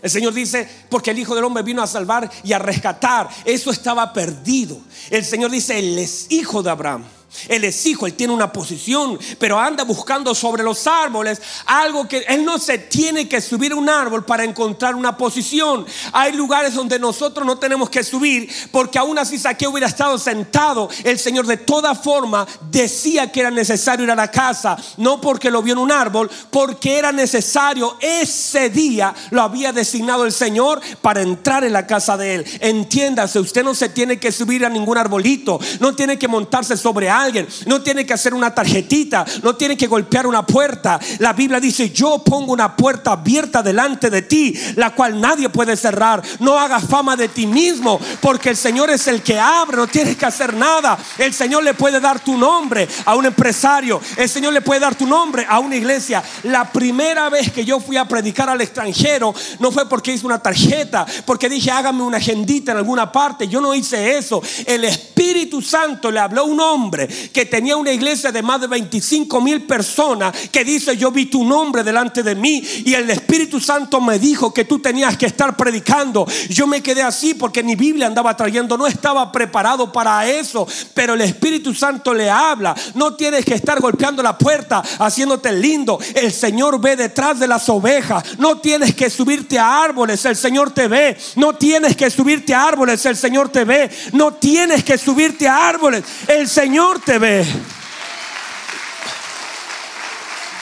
[0.04, 3.26] El Señor dice, porque el Hijo del Hombre vino a salvar y a rescatar.
[3.42, 4.78] Eso estaba perdido.
[5.08, 7.04] El Señor dice, Él es hijo de Abraham.
[7.48, 12.24] Él es hijo, él tiene una posición, pero anda buscando sobre los árboles algo que
[12.28, 15.86] él no se tiene que subir a un árbol para encontrar una posición.
[16.12, 20.88] Hay lugares donde nosotros no tenemos que subir porque aún así Saqueo hubiera estado sentado.
[21.02, 25.50] El Señor de toda forma decía que era necesario ir a la casa, no porque
[25.50, 27.96] lo vio en un árbol, porque era necesario.
[28.00, 32.44] Ese día lo había designado el Señor para entrar en la casa de él.
[32.60, 37.10] Entiéndase, usted no se tiene que subir a ningún arbolito, no tiene que montarse sobre
[37.10, 40.98] algo alguien, no tiene que hacer una tarjetita, no tiene que golpear una puerta.
[41.18, 45.76] La Biblia dice, yo pongo una puerta abierta delante de ti, la cual nadie puede
[45.76, 46.22] cerrar.
[46.40, 50.16] No hagas fama de ti mismo, porque el Señor es el que abre, no tienes
[50.16, 50.98] que hacer nada.
[51.18, 54.94] El Señor le puede dar tu nombre a un empresario, el Señor le puede dar
[54.94, 56.22] tu nombre a una iglesia.
[56.44, 60.38] La primera vez que yo fui a predicar al extranjero, no fue porque hice una
[60.38, 63.48] tarjeta, porque dije, hágame una agendita en alguna parte.
[63.48, 64.42] Yo no hice eso.
[64.66, 68.66] El Espíritu Santo le habló a un hombre que tenía una iglesia de más de
[68.66, 73.60] 25 mil personas que dice, yo vi tu nombre delante de mí y el Espíritu
[73.60, 76.26] Santo me dijo que tú tenías que estar predicando.
[76.48, 81.14] Yo me quedé así porque mi Biblia andaba trayendo, no estaba preparado para eso, pero
[81.14, 82.74] el Espíritu Santo le habla.
[82.94, 85.98] No tienes que estar golpeando la puerta, haciéndote lindo.
[86.14, 88.38] El Señor ve detrás de las ovejas.
[88.38, 91.16] No tienes que subirte a árboles, el Señor te ve.
[91.36, 93.90] No tienes que subirte a árboles, el Señor te ve.
[94.12, 97.46] No tienes que subirte a árboles, el Señor te ve.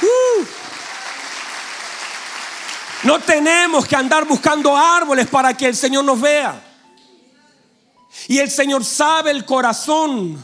[0.02, 0.44] Uh.
[3.04, 6.62] No tenemos que andar buscando árboles para que el Señor nos vea.
[8.28, 10.42] Y el Señor sabe el corazón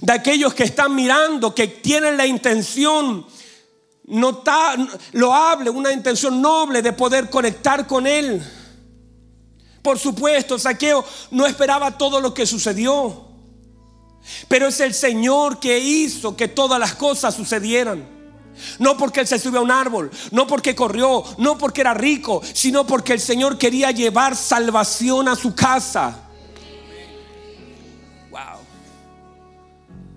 [0.00, 3.26] de aquellos que están mirando, que tienen la intención
[5.12, 8.42] lo hable, una intención noble de poder conectar con Él.
[9.82, 13.29] Por supuesto, Saqueo no esperaba todo lo que sucedió.
[14.48, 18.08] Pero es el Señor que hizo que todas las cosas sucedieran.
[18.78, 22.42] No porque él se subió a un árbol, no porque corrió, no porque era rico,
[22.52, 26.29] sino porque el Señor quería llevar salvación a su casa.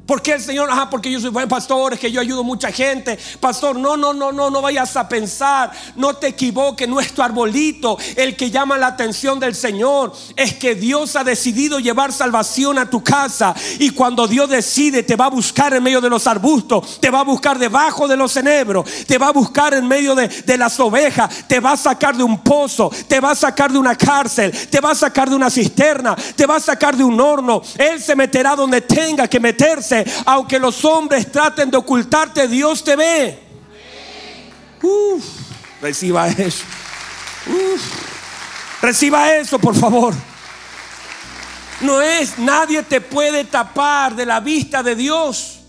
[0.05, 3.17] Porque el Señor, ajá, porque yo soy buen pastor, es que yo ayudo mucha gente.
[3.39, 8.35] Pastor, no, no, no, no, no vayas a pensar, no te equivoques, nuestro arbolito, el
[8.35, 13.01] que llama la atención del Señor, es que Dios ha decidido llevar salvación a tu
[13.01, 13.55] casa.
[13.79, 17.21] Y cuando Dios decide, te va a buscar en medio de los arbustos, te va
[17.21, 20.77] a buscar debajo de los enebros, te va a buscar en medio de, de las
[20.81, 24.51] ovejas, te va a sacar de un pozo, te va a sacar de una cárcel,
[24.69, 27.61] te va a sacar de una cisterna, te va a sacar de un horno.
[27.77, 29.92] Él se meterá donde tenga que meterse
[30.25, 33.39] aunque los hombres traten de ocultarte, Dios te ve.
[35.81, 36.63] reciba eso.
[38.81, 40.13] reciba eso, por favor.
[41.81, 45.59] No es, nadie te puede tapar de la vista de Dios.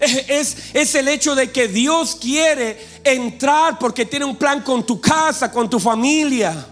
[0.00, 4.98] Es, es, el hecho de que Dios quiere entrar porque tiene un plan con tu
[5.00, 6.66] casa, con tu familia.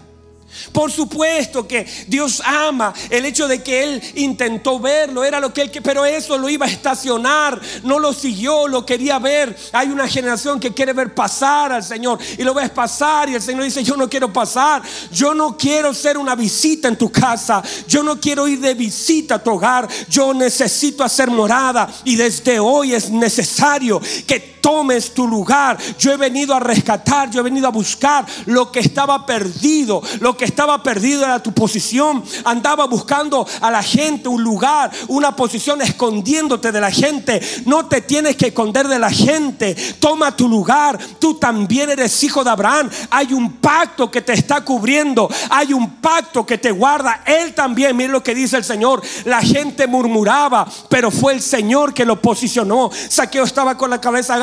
[0.71, 5.61] Por supuesto que Dios ama el hecho de que él intentó verlo, era lo que
[5.61, 9.55] él, pero eso lo iba a estacionar, no lo siguió, lo quería ver.
[9.73, 13.41] Hay una generación que quiere ver pasar al Señor y lo ves pasar y el
[13.41, 14.81] Señor dice, yo no quiero pasar,
[15.11, 19.35] yo no quiero ser una visita en tu casa, yo no quiero ir de visita
[19.35, 25.27] a tu hogar, yo necesito hacer morada y desde hoy es necesario que tomes tu
[25.27, 25.77] lugar.
[25.97, 30.01] Yo he venido a rescatar, yo he venido a buscar lo que estaba perdido.
[30.19, 32.23] Lo que estaba perdido era tu posición.
[32.45, 37.41] Andaba buscando a la gente un lugar, una posición, escondiéndote de la gente.
[37.65, 39.75] No te tienes que esconder de la gente.
[39.99, 40.97] Toma tu lugar.
[41.19, 42.89] Tú también eres hijo de Abraham.
[43.09, 45.29] Hay un pacto que te está cubriendo.
[45.49, 47.23] Hay un pacto que te guarda.
[47.25, 49.01] Él también, mire lo que dice el Señor.
[49.25, 52.89] La gente murmuraba, pero fue el Señor que lo posicionó.
[53.09, 54.37] Saqueo estaba con la cabeza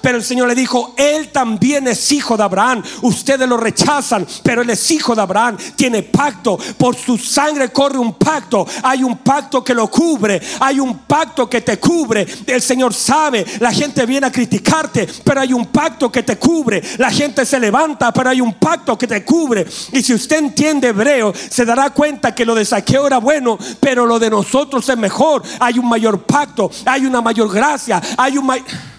[0.00, 2.82] pero el Señor le dijo, Él también es hijo de Abraham.
[3.02, 5.56] Ustedes lo rechazan, pero Él es hijo de Abraham.
[5.76, 6.58] Tiene pacto.
[6.76, 8.66] Por su sangre corre un pacto.
[8.82, 10.40] Hay un pacto que lo cubre.
[10.60, 12.26] Hay un pacto que te cubre.
[12.46, 13.44] El Señor sabe.
[13.60, 16.82] La gente viene a criticarte, pero hay un pacto que te cubre.
[16.98, 19.66] La gente se levanta, pero hay un pacto que te cubre.
[19.92, 24.06] Y si usted entiende hebreo, se dará cuenta que lo de saqueo era bueno, pero
[24.06, 25.42] lo de nosotros es mejor.
[25.60, 28.91] Hay un mayor pacto, hay una mayor gracia, hay un mayor...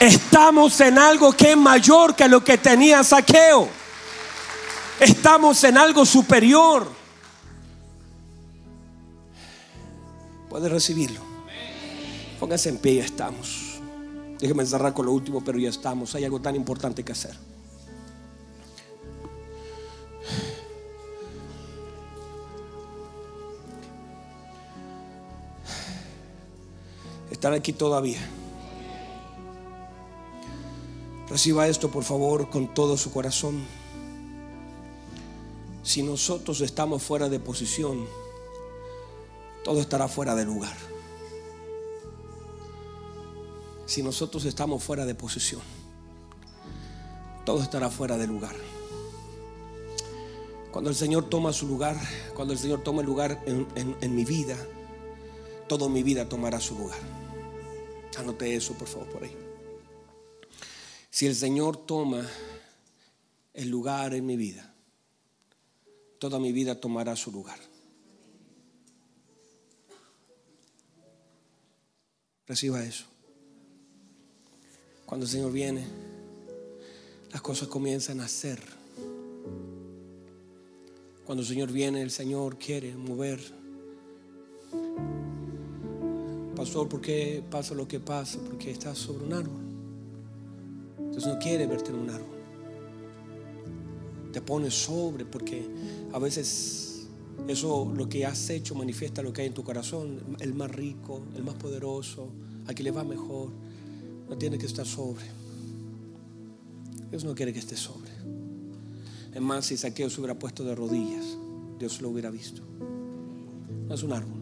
[0.00, 3.68] Estamos en algo que es mayor que lo que tenía saqueo.
[5.00, 6.88] Estamos en algo superior.
[10.48, 11.20] Puede recibirlo.
[12.38, 13.80] Póngase en pie, ya estamos.
[14.38, 16.14] Déjeme cerrar con lo último, pero ya estamos.
[16.14, 17.34] Hay algo tan importante que hacer.
[27.30, 28.20] Estar aquí todavía.
[31.28, 33.64] Reciba esto, por favor, con todo su corazón.
[35.82, 38.06] Si nosotros estamos fuera de posición,
[39.64, 40.76] todo estará fuera de lugar.
[43.86, 45.62] Si nosotros estamos fuera de posición,
[47.44, 48.56] todo estará fuera de lugar.
[50.70, 51.96] Cuando el Señor toma su lugar,
[52.34, 54.56] cuando el Señor toma el lugar en, mi vida,
[55.68, 56.98] toda mi vida tomará su lugar.
[58.18, 59.43] Anote eso, por favor, por ahí.
[61.14, 62.28] Si el Señor toma
[63.52, 64.74] el lugar en mi vida,
[66.18, 67.56] toda mi vida tomará su lugar.
[72.48, 73.04] Reciba eso.
[75.06, 75.86] Cuando el Señor viene,
[77.30, 78.60] las cosas comienzan a ser.
[81.24, 83.40] Cuando el Señor viene, el Señor quiere mover.
[86.56, 88.40] Pastor, ¿por qué pasa lo que pasa?
[88.44, 89.73] Porque estás sobre un árbol.
[91.14, 92.34] Entonces no quiere verte en un árbol.
[94.32, 95.64] Te pones sobre porque
[96.12, 97.06] a veces
[97.46, 100.18] eso lo que has hecho manifiesta lo que hay en tu corazón.
[100.40, 102.30] El más rico, el más poderoso,
[102.66, 103.50] a quien le va mejor.
[104.28, 105.24] No tiene que estar sobre.
[107.10, 108.10] Dios no quiere que esté sobre.
[109.32, 111.38] Es más, si Saqueo se hubiera puesto de rodillas,
[111.78, 112.60] Dios lo hubiera visto.
[113.86, 114.40] No es un árbol.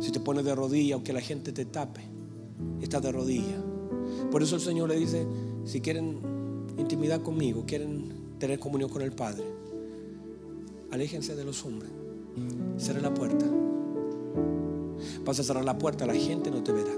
[0.00, 2.00] Si te pones de rodillas, aunque la gente te tape,
[2.80, 3.75] estás de rodillas.
[4.30, 5.26] Por eso el Señor le dice,
[5.64, 6.18] si quieren
[6.78, 9.44] intimidad conmigo, quieren tener comunión con el Padre,
[10.90, 11.90] aléjense de los hombres.
[12.78, 13.46] Cierra la puerta.
[15.24, 16.92] Vas a cerrar la puerta, la gente no te verá.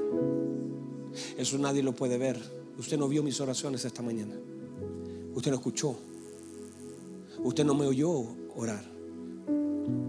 [1.36, 2.38] Eso nadie lo puede ver.
[2.78, 4.34] Usted no vio mis oraciones esta mañana.
[5.34, 5.96] Usted no escuchó.
[7.42, 8.10] Usted no me oyó
[8.56, 8.84] orar.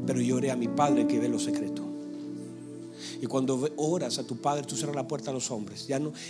[0.05, 1.78] Pero yo oré a mi Padre que ve lo secreto.
[3.21, 5.87] Y cuando oras a tu Padre, tú cierras la puerta a los hombres.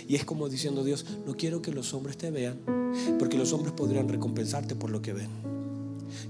[0.08, 2.58] Y es como diciendo Dios, no quiero que los hombres te vean,
[3.18, 5.28] porque los hombres podrían recompensarte por lo que ven.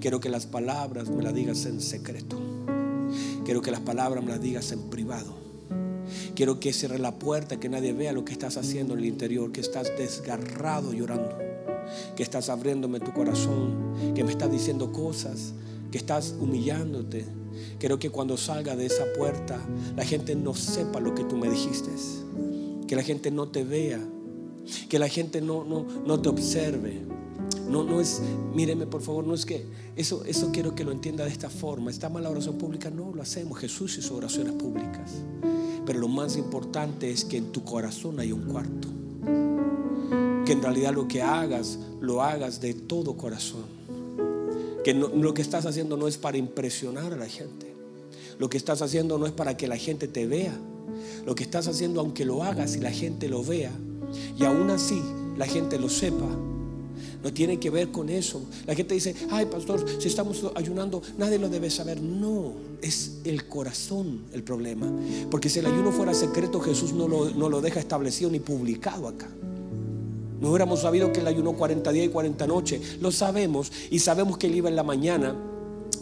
[0.01, 2.39] Quiero que las palabras me las digas en secreto.
[3.45, 5.35] Quiero que las palabras me las digas en privado.
[6.35, 9.53] Quiero que cierre la puerta, que nadie vea lo que estás haciendo en el interior,
[9.53, 11.37] que estás desgarrado llorando,
[12.17, 15.53] que estás abriéndome tu corazón, que me estás diciendo cosas,
[15.91, 17.25] que estás humillándote.
[17.79, 19.59] Quiero que cuando salga de esa puerta
[19.97, 21.91] la gente no sepa lo que tú me dijiste,
[22.87, 24.01] que la gente no te vea,
[24.89, 27.01] que la gente no, no, no te observe.
[27.69, 28.21] No, no es,
[28.53, 31.91] míreme por favor, no es que eso, eso quiero que lo entienda de esta forma.
[31.91, 32.91] ¿Está mal la oración pública?
[32.91, 33.59] No, lo hacemos.
[33.59, 35.23] Jesús hizo oraciones públicas.
[35.87, 38.89] Pero lo más importante es que en tu corazón hay un cuarto.
[40.45, 43.80] Que en realidad lo que hagas, lo hagas de todo corazón.
[44.85, 47.75] Que lo que estás haciendo no es para impresionar a la gente.
[48.39, 50.59] Lo que estás haciendo no es para que la gente te vea.
[51.27, 53.73] Lo que estás haciendo, aunque lo hagas y la gente lo vea,
[54.39, 55.03] y aún así
[55.37, 56.27] la gente lo sepa,
[57.23, 58.43] no tiene que ver con eso.
[58.67, 62.01] La gente dice, ay pastor, si estamos ayunando, nadie lo debe saber.
[62.01, 64.91] No, es el corazón el problema.
[65.31, 69.09] Porque si el ayuno fuera secreto, Jesús no lo, no lo deja establecido ni publicado
[69.09, 69.29] acá.
[70.41, 72.99] No hubiéramos sabido que él ayunó 40 días y 40 noches.
[73.01, 75.37] Lo sabemos y sabemos que él iba en la mañana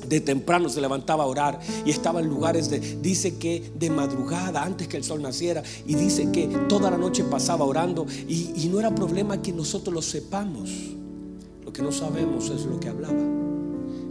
[0.08, 4.62] de temprano se levantaba a orar y estaba en lugares de, dice que de madrugada,
[4.62, 8.68] antes que el sol naciera, y dice que toda la noche pasaba orando y, y
[8.68, 10.70] no era problema que nosotros lo sepamos.
[11.64, 13.20] Lo que no sabemos es lo que hablaba.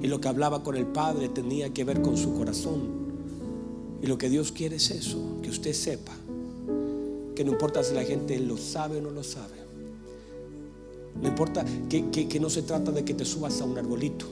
[0.02, 3.08] Y lo que hablaba con el Padre tenía que ver con su corazón.
[4.02, 6.14] Y lo que Dios quiere es eso, que usted sepa.
[7.36, 9.57] Que no importa si la gente lo sabe o no lo sabe.
[11.22, 14.26] No importa que, no se trata de que te subas a un arbolito.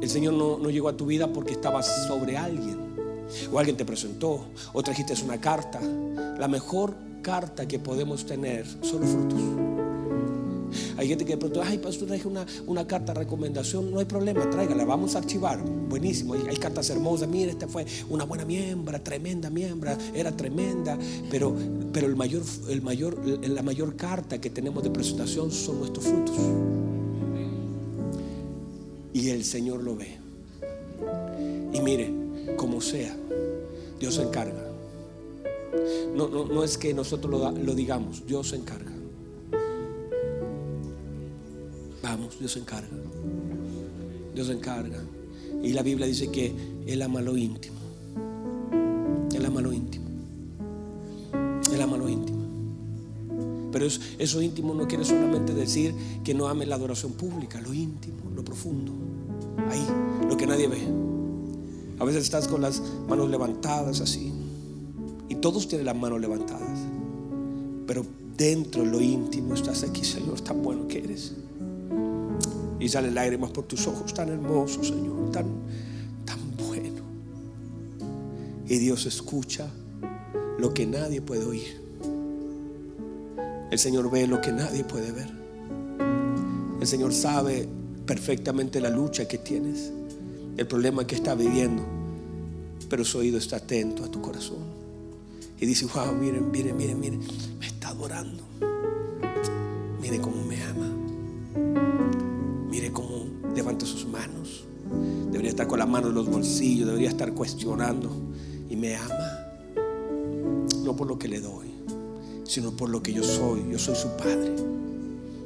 [0.00, 2.78] El Señor no, no llegó a tu vida porque estabas sobre alguien.
[3.52, 4.46] O alguien te presentó.
[4.72, 5.80] O trajiste una carta.
[6.38, 9.87] La mejor carta que podemos tener son los frutos.
[10.96, 12.08] Hay gente que de pronto, ay, pastor,
[12.66, 13.90] una carta de recomendación.
[13.90, 15.62] No hay problema, tráigala, vamos a archivar.
[15.88, 17.28] Buenísimo, hay, cartas hermosas.
[17.28, 20.98] Mire, esta fue una buena miembra, tremenda miembra, era tremenda.
[21.30, 21.54] Pero,
[21.92, 26.36] pero el mayor, el mayor, la mayor carta que tenemos de presentación son nuestros frutos.
[29.12, 30.18] Y el Señor lo ve.
[31.72, 32.12] Y mire,
[32.56, 33.16] como sea,
[33.98, 34.64] Dios se encarga.
[36.14, 38.97] No, no, no es que nosotros lo, lo digamos, Dios se encarga.
[42.16, 42.88] Dios se encarga.
[44.34, 45.02] Dios se encarga.
[45.62, 46.52] Y la Biblia dice que
[46.86, 47.76] Él ama lo íntimo.
[49.34, 50.06] Él ama lo íntimo.
[51.72, 52.38] Él ama lo íntimo.
[53.72, 55.94] Pero eso, íntimo no quiere solamente decir
[56.24, 58.92] que no ame la adoración pública, lo íntimo, lo profundo.
[59.68, 59.86] Ahí,
[60.26, 60.80] lo que nadie ve.
[61.98, 64.32] A veces estás con las manos levantadas así.
[65.28, 66.78] Y todos tienen las manos levantadas.
[67.86, 68.06] Pero
[68.36, 71.34] dentro, en lo íntimo, estás aquí, Señor, tan bueno que eres.
[72.80, 75.46] Y sale lágrimas por tus ojos, tan hermoso, Señor, tan,
[76.24, 77.02] tan bueno.
[78.68, 79.68] Y Dios escucha
[80.58, 81.80] lo que nadie puede oír.
[83.70, 85.28] El Señor ve lo que nadie puede ver.
[86.80, 87.68] El Señor sabe
[88.06, 89.92] perfectamente la lucha que tienes,
[90.56, 91.82] el problema que estás viviendo,
[92.88, 94.78] pero su oído está atento a tu corazón.
[95.60, 97.20] Y dice, wow, miren, miren, miren, miren,
[97.58, 98.44] me está adorando.
[100.00, 100.77] Miren cómo me ama
[103.58, 104.64] levanta sus manos.
[105.30, 108.10] Debería estar con las manos en los bolsillos, debería estar cuestionando.
[108.70, 109.46] Y me ama.
[110.84, 111.66] No por lo que le doy,
[112.44, 113.66] sino por lo que yo soy.
[113.70, 114.54] Yo soy su padre.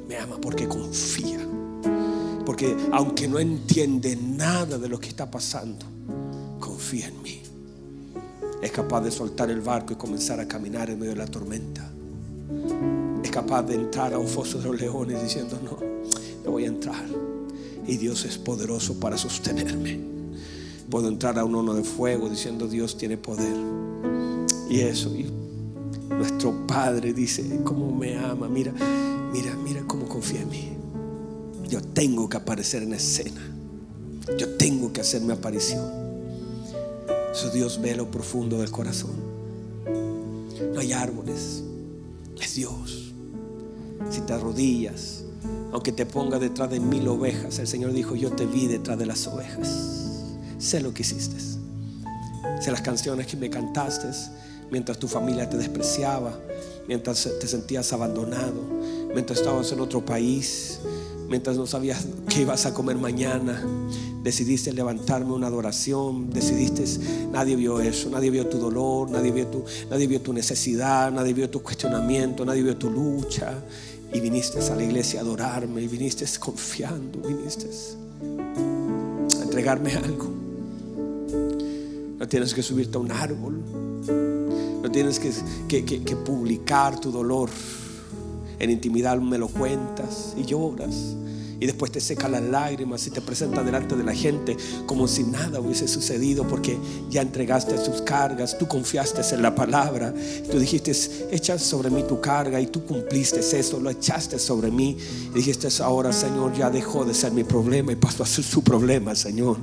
[0.07, 1.39] Me ama porque confía.
[2.45, 5.85] Porque aunque no entiende nada de lo que está pasando,
[6.59, 7.41] confía en mí.
[8.61, 11.89] Es capaz de soltar el barco y comenzar a caminar en medio de la tormenta.
[13.23, 15.79] Es capaz de entrar a un foso de los leones diciendo, no,
[16.43, 17.22] yo voy a entrar
[17.87, 19.99] y Dios es poderoso para sostenerme.
[20.89, 23.55] Puedo entrar a un horno de fuego diciendo Dios tiene poder.
[24.69, 25.11] Y eso,
[26.09, 28.73] nuestro Padre dice, cómo me ama, mira,
[29.31, 30.69] mira, mira cómo confía en mí.
[31.67, 33.41] Yo tengo que aparecer en escena.
[34.37, 35.83] Yo tengo que hacer mi aparición.
[37.31, 39.11] Eso Dios ve lo profundo del corazón.
[40.73, 41.63] No hay árboles,
[42.39, 43.13] es Dios.
[44.09, 45.22] Si te arrodillas,
[45.73, 49.07] aunque te ponga detrás de mil ovejas, el Señor dijo, yo te vi detrás de
[49.07, 49.67] las ovejas.
[50.59, 51.35] Sé lo que hiciste.
[52.61, 54.07] Sé las canciones que me cantaste
[54.69, 56.37] mientras tu familia te despreciaba,
[56.87, 58.61] mientras te sentías abandonado,
[59.15, 60.79] mientras estabas en otro país,
[61.27, 63.59] mientras no sabías qué ibas a comer mañana,
[64.21, 66.85] decidiste levantarme una adoración, decidiste,
[67.31, 71.33] nadie vio eso, nadie vio tu dolor, nadie vio tu, nadie vio tu necesidad, nadie
[71.33, 73.53] vio tu cuestionamiento, nadie vio tu lucha.
[74.13, 77.67] Y viniste a la iglesia a adorarme, y viniste confiando, viniste
[79.39, 80.31] a entregarme algo.
[82.19, 83.59] No tienes que subirte a un árbol,
[84.81, 87.49] no tienes que, que publicar tu dolor.
[88.59, 91.15] En intimidad me lo cuentas y lloras
[91.63, 95.23] y después te seca las lágrimas y te presenta delante de la gente como si
[95.23, 96.77] nada hubiese sucedido porque
[97.09, 100.13] ya entregaste sus cargas, tú confiaste en la palabra,
[100.51, 100.91] tú dijiste,
[101.31, 104.97] echa sobre mí tu carga y tú cumpliste eso, lo echaste sobre mí
[105.31, 108.61] y dijiste, ahora Señor ya dejó de ser mi problema y pasó a ser su
[108.61, 109.55] problema, Señor.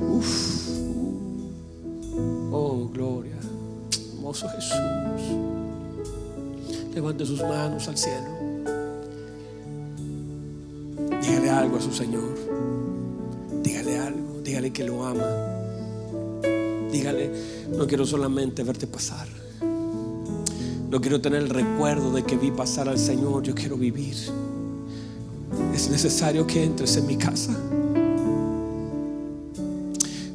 [0.00, 0.68] Uf.
[2.52, 3.34] Oh, gloria.
[4.14, 4.76] Hermoso Jesús.
[6.94, 8.37] Levante sus manos al cielo.
[11.48, 12.34] Dígale algo a su Señor.
[13.62, 14.42] Dígale algo.
[14.44, 15.24] Dígale que lo ama.
[16.92, 17.30] Dígale,
[17.74, 19.26] no quiero solamente verte pasar.
[20.90, 23.44] No quiero tener el recuerdo de que vi pasar al Señor.
[23.44, 24.14] Yo quiero vivir.
[25.74, 27.56] Es necesario que entres en mi casa.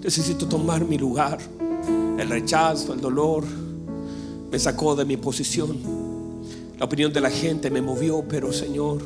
[0.03, 1.37] Necesito tomar mi lugar.
[2.17, 3.43] El rechazo, el dolor
[4.51, 5.77] me sacó de mi posición.
[6.79, 9.03] La opinión de la gente me movió, pero Señor,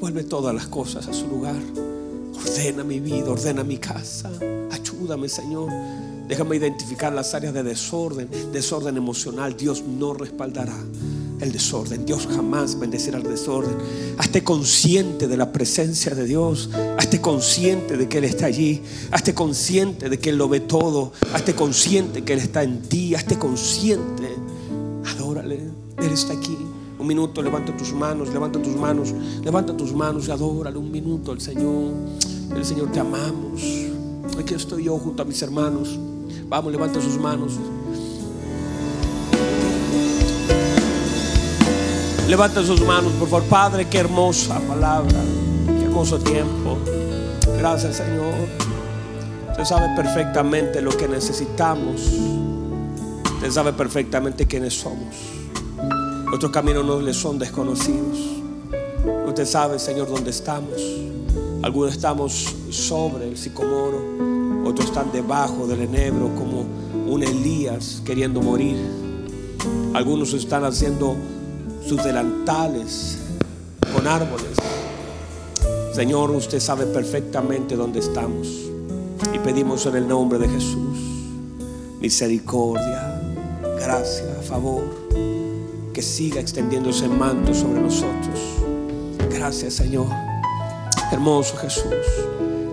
[0.00, 1.60] Vuelve todas las cosas a su lugar.
[2.36, 4.30] Ordena mi vida, ordena mi casa.
[4.70, 5.70] Ayúdame, Señor.
[6.28, 9.56] Déjame identificar las áreas de desorden, desorden emocional.
[9.56, 10.76] Dios no respaldará
[11.40, 12.06] el desorden.
[12.06, 13.76] Dios jamás bendecirá el desorden.
[14.18, 16.70] Hazte consciente de la presencia de Dios.
[16.98, 18.82] Hazte consciente de que Él está allí.
[19.10, 21.12] Hazte consciente de que Él lo ve todo.
[21.32, 23.14] Hazte consciente que Él está en ti.
[23.14, 24.28] Hazte consciente.
[25.04, 25.60] Adórale.
[25.98, 26.56] Él está aquí.
[27.04, 31.32] Un minuto, levanta tus manos, levanta tus manos, levanta tus manos y adórale un minuto
[31.32, 31.92] al Señor.
[32.56, 33.60] El Señor te amamos.
[34.40, 35.98] Aquí estoy yo junto a mis hermanos.
[36.48, 37.58] Vamos, levanta sus manos.
[42.26, 43.48] Levanta sus manos, por favor.
[43.50, 45.20] Padre, qué hermosa palabra.
[45.66, 46.78] Qué hermoso tiempo.
[47.58, 48.32] Gracias, Señor.
[49.50, 52.00] Usted sabe perfectamente lo que necesitamos.
[53.34, 55.43] Usted sabe perfectamente quiénes somos.
[56.34, 58.18] Nuestros caminos no les son desconocidos.
[59.24, 60.82] Usted sabe, Señor, dónde estamos.
[61.62, 64.00] Algunos estamos sobre el sicomoro,
[64.68, 66.66] otros están debajo del enebro como
[67.06, 68.76] un Elías queriendo morir.
[69.94, 71.14] Algunos están haciendo
[71.86, 73.16] sus delantales
[73.94, 74.58] con árboles.
[75.92, 78.48] Señor, usted sabe perfectamente dónde estamos.
[79.32, 80.98] Y pedimos en el nombre de Jesús
[82.00, 83.22] misericordia,
[83.78, 84.82] gracia, favor
[85.94, 88.38] que siga extendiéndose el manto sobre nosotros.
[89.30, 90.08] Gracias, Señor.
[91.12, 91.84] Hermoso Jesús.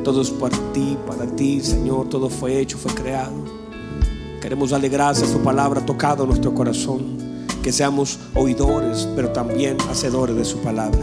[0.04, 2.10] Todo es por ti, para ti, Señor.
[2.10, 3.32] Todo fue hecho, fue creado.
[4.42, 7.20] Queremos darle gracias a tu palabra tocado nuestro corazón.
[7.62, 11.02] Que seamos oidores, pero también hacedores de su palabra.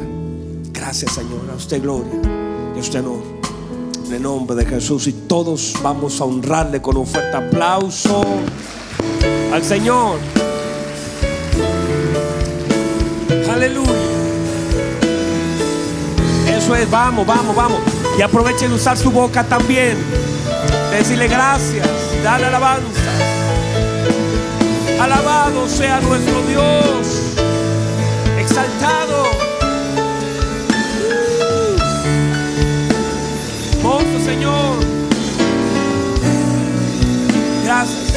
[0.72, 1.48] Gracias, Señor.
[1.52, 2.20] A usted gloria
[2.74, 3.22] y a usted honor.
[4.08, 5.06] En el nombre de Jesús.
[5.06, 8.24] Y todos vamos a honrarle con un fuerte aplauso
[9.52, 10.18] al Señor.
[13.58, 13.90] Aleluya.
[16.56, 17.80] Eso es, vamos, vamos, vamos.
[18.16, 19.98] Y aprovechen de usar su boca también.
[20.92, 21.88] Decirle gracias,
[22.22, 23.00] dale alabanza.
[25.00, 27.34] Alabado sea nuestro Dios.
[28.38, 29.24] Exaltado.
[33.72, 34.76] Hermoso Señor.
[37.64, 38.14] Gracias.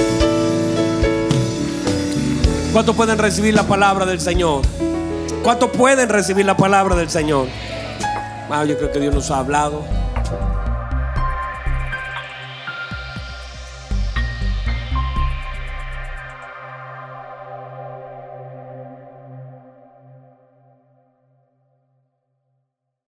[2.71, 4.61] ¿Cuántos pueden recibir la palabra del Señor?
[5.43, 7.47] ¿Cuántos pueden recibir la palabra del Señor?
[8.49, 9.83] Ah, yo creo que Dios nos ha hablado.